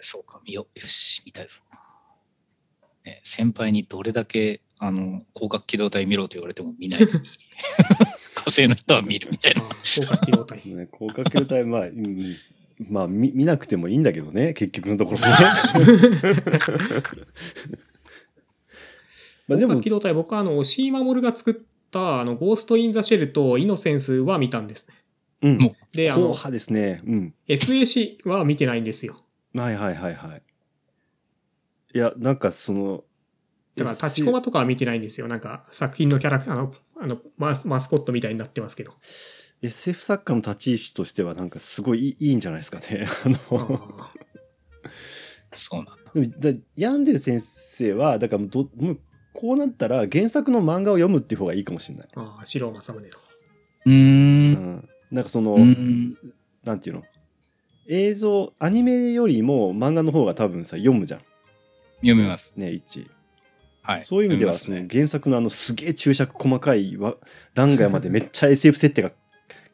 [0.00, 0.80] そうか、見よう。
[0.80, 1.60] よし、見たいぞ。
[3.04, 7.00] ね、先輩にどれだけあの広角機動隊見ろと言われても見ない
[8.46, 9.62] のに火星の人は見るみたいな。
[9.62, 10.58] あ広角機動隊。
[10.64, 12.36] ね、広角機動隊、まあ、うん、
[12.88, 15.26] まあ見、見なくてもいいんだけどね、結局のところね。
[19.48, 21.54] まあでも機、動隊、僕はあの、押井守が作っ
[21.90, 24.94] た、あの、ゴースト・イン・ザ・シェルとイノセンスは見たんですね。
[25.42, 27.02] うん、もで、あの、硬派ですね。
[27.06, 27.34] うん。
[27.48, 29.16] SAC は見てないんですよ。
[29.54, 30.42] はいはいはいはい。
[31.94, 33.04] いや、なんかその、
[33.76, 35.28] だから、立ちコマとかは見てないんですよ。
[35.28, 38.94] なんか、作品のキャラクター、あの、あのマスマスコットみたいになってますけど。
[39.62, 43.06] SF 作家の立ち位置としてはなんかすごいいいんじゃないですかね。
[43.24, 44.12] あの、あ
[45.52, 46.12] そうなんだ。
[46.14, 49.00] でもだヤンデル先生は、だからもうど、もう
[49.32, 52.08] こうなったら原作の漫画を読むっていう方がいいかもしれない。
[52.08, 53.06] ーあー、白正宗の。
[53.86, 53.92] うー。
[53.92, 54.88] うんん。
[55.10, 55.56] なんかその。
[56.64, 57.02] なんていうの？
[57.88, 61.20] 映像、アニメよりも漫画の方が多分さ、読むじゃん。
[62.00, 62.58] 読みます。
[62.58, 63.08] ね、一。
[63.86, 64.04] はい。
[64.04, 67.14] そういう意味では、その原作のあのすげえ注釈細かいわ
[67.54, 69.12] 欄外までめっちゃ SF 設定が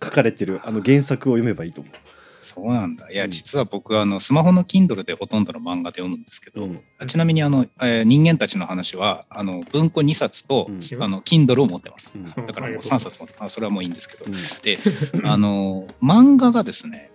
[0.02, 1.90] 書かれてる あの原作を読めばいいと思
[2.40, 3.08] そうなんだ。
[3.08, 6.60] いうや、ん実は僕、あの、スマホの Kindle でほとんどの漫画で読むんですけう。
[6.60, 12.12] ど、うんちなみに、あの、えー人間たちの話は、あの、文庫2冊と、うんあの、Kindle を持ってます。
[12.14, 14.28] うんだからもう3ありがとうございます冊持って、あそれはもういいんですけどう。
[14.28, 14.32] ん
[14.62, 14.78] で、
[15.24, 17.11] あの、漫画がですね、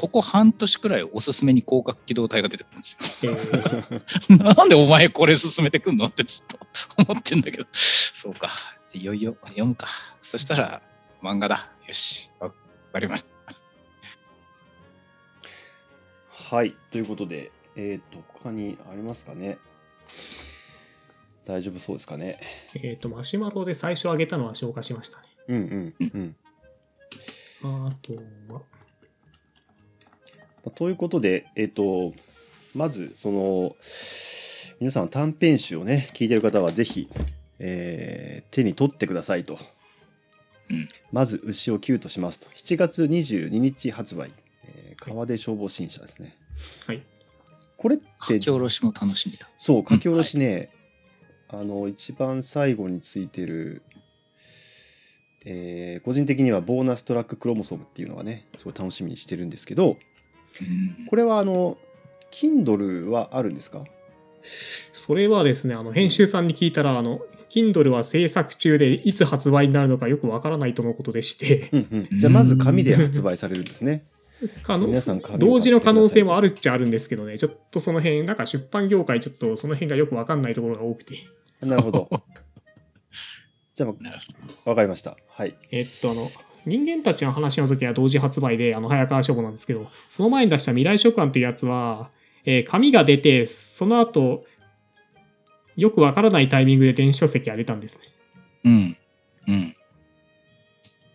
[0.00, 3.30] ここ半年くらいおすすめに広角機動隊が出てくるんですよ。
[3.30, 6.58] えーなんでお前これ進めてくんのってずっと
[7.06, 7.66] 思ってんだけど。
[7.74, 8.48] そうか。
[8.94, 9.88] いよいよ読むか。
[10.22, 10.80] そしたら
[11.22, 11.68] 漫画だ。
[11.86, 12.30] よし。
[12.40, 13.28] わかりました。
[16.32, 16.74] はい。
[16.90, 19.58] ということで、えっ、と、他にありますかね？
[21.44, 22.40] 大丈夫そうですかね？
[22.74, 25.26] えっと、マシュマロで最初上げたのは消化しましたね。
[25.48, 26.36] うんうんうん。
[27.88, 28.14] あと
[28.54, 28.62] は、
[30.68, 32.12] ということで、えっ、と、
[32.74, 33.76] まず、その、
[34.78, 37.08] 皆さん短編集をね、聞いてる方はぜひ、
[37.58, 39.58] えー手に取ってくださいと。
[40.70, 42.48] うんまず、牛を9としますと。
[42.50, 44.32] 7月22日発売。
[44.64, 46.36] えー川出消防新社ですね。
[46.86, 47.02] はい。
[47.76, 49.48] これっ書てき下ろしも楽しみだ。
[49.58, 50.70] そう、書き下ろしね、
[51.48, 53.82] あの、一番最後についてる、
[55.46, 59.96] えー個人的にはボーナストラッククロモソームっていうのがね、すごい楽しみにしてるんですけど、うん
[61.08, 61.78] これはあの、
[62.30, 63.82] Kindle はあるんですか？
[64.92, 67.20] それはですね、あの、編集さんに聞いたら、あの、
[67.50, 72.20] Kindle は制作中でいつ発売になるのかよくわからないとのことでして、うんうん。
[72.20, 74.04] じゃあまず紙で発売されるんですね。
[74.62, 76.48] 可能皆さん紙を同時の可能性もある。
[76.48, 81.18] るっちゃあるんですけどね、ちょっとその辺、なんか出版業界ちょっとその辺がよくわかんないところが多くて。
[81.60, 82.08] なるほど。
[83.74, 83.90] じゃあ、
[84.70, 85.16] わかりました。
[85.28, 85.56] はい。
[85.70, 86.30] えっと、あの、
[86.66, 92.10] 人間たちの話の時は同時発売で、あの、早川書房なんですけど、その前に出した未来書館っていうやつは、
[92.44, 94.44] えー紙が出て、その後、
[95.76, 98.04] よくわからないタイミングで電子書籍が出たんですね。
[98.64, 98.96] うん。
[99.48, 99.76] うん。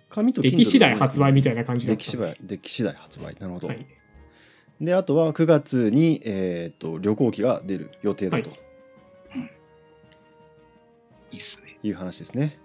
[0.09, 1.99] 紙と出来次第発売みたいな感じだった。
[1.99, 3.35] 出来次第、出来次第発売。
[3.39, 3.67] なるほど。
[3.67, 3.85] はい。
[4.81, 8.59] で、あとは9月に、えっ、と、旅行機が出る予定だとはい
[11.31, 11.77] いいっすね。
[11.83, 12.57] いう話ですね。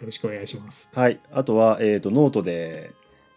[0.00, 0.90] よろしくお願いします。
[0.94, 1.20] はい。
[1.30, 2.92] あとは、えっ、と、ノートで、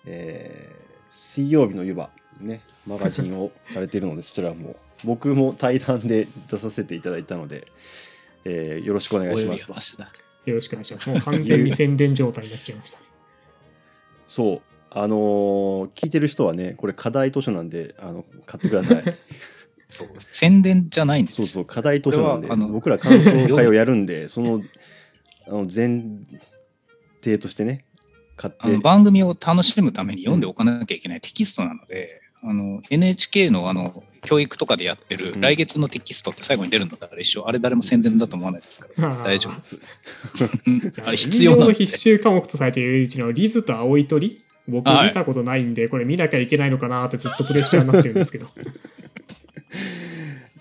[0.06, 0.84] えー
[1.16, 2.10] 水曜日の湯葉、
[2.42, 7.68] ね、マガジンをされているので、 そちらも、僕も対談で出させていただいたので、
[8.46, 10.04] えーよろしくお願いしますと。
[10.46, 11.10] よろしくお願いします。
[11.10, 13.00] もう完全に宣伝状態になっちゃいました。
[14.28, 14.62] そう。
[14.90, 19.04] あのー聞いてる人はね、これ課題図書なんで、あの、買ってください。
[19.88, 20.08] そう。
[20.18, 21.48] 宣伝じゃないんですよ。
[21.48, 24.64] そうそう、課題図書なんで、僕ら感想会をやるんで、その、
[25.46, 26.24] あの前
[27.24, 27.86] 提としてね、
[28.36, 28.60] 買って。
[28.62, 35.42] あの、番組を楽しむために読んでおかなきゃいけないテキストなので、あの NHK のあの教育とかでやってるうん。
[35.42, 39.60] 来月のテキストって最後に出るんだったら一緒、あれ誰も宣伝だと思わないですから、大丈夫。
[39.60, 39.80] です。
[41.06, 45.08] あれ必要な必修科目とされているうちのリズと青い鳥僕はい。
[45.10, 48.48] 見たことないんで、これ見なきゃいけないのかなってずっとプレッシャーになってるんですけど。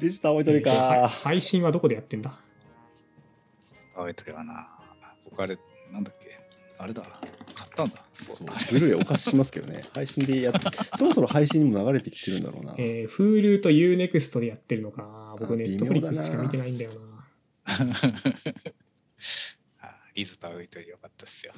[0.01, 1.09] リスター置いとりはか。
[1.09, 2.33] 配信はどこでやってんだ？
[3.95, 4.69] 青い鳥はな、
[5.25, 5.57] 僕あれ、
[5.93, 6.32] なんだっけ、
[6.83, 8.03] あれだ、買ったんだ。
[8.13, 8.37] そう。
[8.73, 10.61] ブルーレイお貸ししますけどね、 配信でやって、
[10.99, 12.75] そろそろ配信にも流れてきてるんだろうな。
[12.79, 15.37] えー、Hulu と Unext でやってるのか。
[15.39, 17.27] 僕あネットフリックスしか見てないんだよな。
[19.81, 21.53] あリズと青い鳥よかったですよ。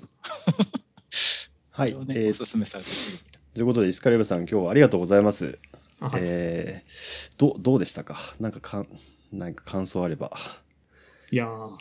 [1.71, 1.95] はい。
[1.95, 5.59] ねえーおすすめされてすぐ見たということで、イスカレブさん、今日はありがとうございます。
[6.01, 8.35] あはいえーどどうでしたか？
[8.41, 8.89] なんかかん、
[9.33, 10.37] なんか感想あれば。
[11.31, 11.77] いやー。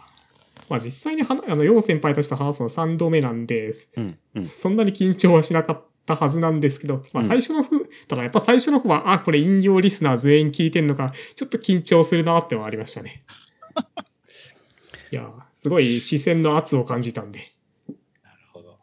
[0.69, 4.45] まあ実際にはなあの、ヨウ先輩たちと話すの3度目なんで、うん、うん。
[4.45, 13.21] そんなに緊張はしなかったはずなんですけど、まあうん最初のふ、ただやっぱ最初の方は、あ、これ引用リスナー全員聞いてんのか、ちょっと緊張するなってのはありましたね。
[15.11, 17.39] いやー、すごい視線の圧を感じたんで。
[18.23, 18.79] なるほど。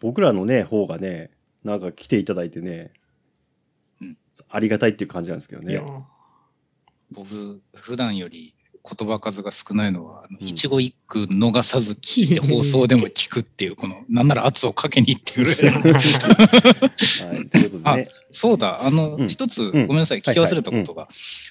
[0.00, 1.30] 僕らのね、方がね、
[1.62, 2.92] なんか来ていただいてね、
[4.00, 4.18] うん
[4.48, 5.82] ありがたいっていう感じなんですけどねいや。
[5.82, 6.02] ー
[7.10, 8.54] 僕、普段より
[8.86, 15.54] 言葉数が少ないのは、一語一句逃さず聞いて放送でも聞くっていう、 この、なんなら圧をかけにいってくる。
[15.56, 15.80] はい。
[17.40, 18.08] うことでね。
[18.30, 19.28] そうだ、あの、うん。
[19.28, 19.86] 一つ、うん。
[19.86, 21.08] ごめんなさい、聞き忘れたことが、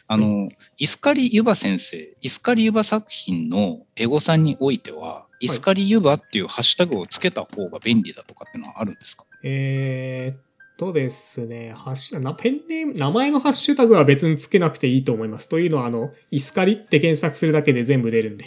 [0.07, 9.25] あの、イスカリユバ先生、イスカリユバ作品のエゴさんにおいては、イスカリユバっていうハッシュタグをつけた方が便利だとかっていうのはあるんですか？
[9.43, 10.37] えーっ
[10.77, 15.47] とですね、ハッシュなペンネーム、名前のハッシュタグは別につけなくていいと思います。
[15.49, 18.45] というのは、あの、イスカリって検索するだけで全部出るんで。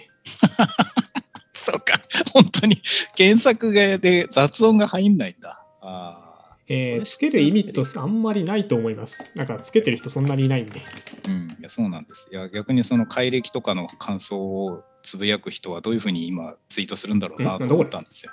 [1.52, 2.00] そうか、
[2.32, 2.80] 本当に
[3.14, 5.64] 検索で雑音が入んないんだ。
[5.80, 6.26] あー
[6.68, 9.30] えーつける意味としてあんまりないと思います。
[9.36, 10.80] なんかつけてる人そんなにいないんで。
[11.28, 12.28] うん、いやそうなんです。
[12.32, 18.32] いや逆にその改暦とかの感想をつぶやく人はどういうふうに今ツイートするんだろうなと思ったんですよ。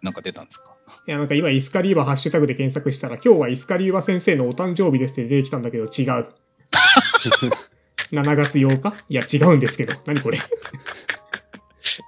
[0.00, 0.74] なんか出たんですか？
[1.06, 6.26] いや、なんか今、イスカリーバハッシュタグで検索したら、今日はイスカリーバ先生のお誕生日ですって出てきたんだけど、違う。
[8.12, 8.94] 7月8日？
[9.08, 9.94] いや、違うんですけど。
[10.06, 10.38] 何これ？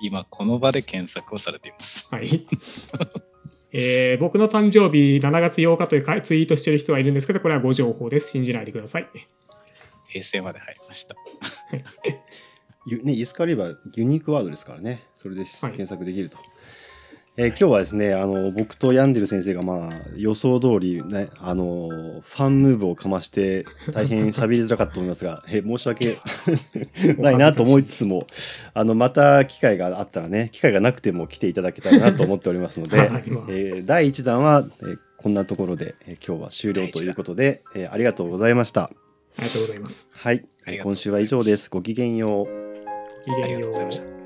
[0.03, 2.07] 今この場で検索をされています。
[2.11, 2.47] はい。
[3.74, 8.30] えー僕の誕生日7月8日というかツイートしてる人はいるんですけど、これはご情報です。
[8.30, 9.09] 信じないでください。
[10.09, 11.14] 平成まで入りました。
[12.87, 15.05] ゆね、イスカリバーユニークワードですからね。
[15.16, 16.39] それではい検索できると。
[17.39, 26.18] えー今日はですね、あの、僕とヤンデル先生がまあ、予想通りね、あの、ファンムーブをかまして、大変 喋りづらかったと思いますが、えー申し訳
[27.22, 28.26] ないなと思いつつも、
[28.74, 38.83] あの、また機会があったらね、機会がなくても来ていただけたらなと思っておりますので、はいえー第1弾は、えーこんなところで、えー今日は終了ということで、えーありがとうございました。
[38.83, 38.91] あ
[39.39, 40.11] りがとうございます。
[40.12, 40.45] はい
[40.83, 41.70] 今週は以上です。
[41.70, 42.47] ごきげんよう。
[43.26, 44.21] ごきげんよありがとうございましうた。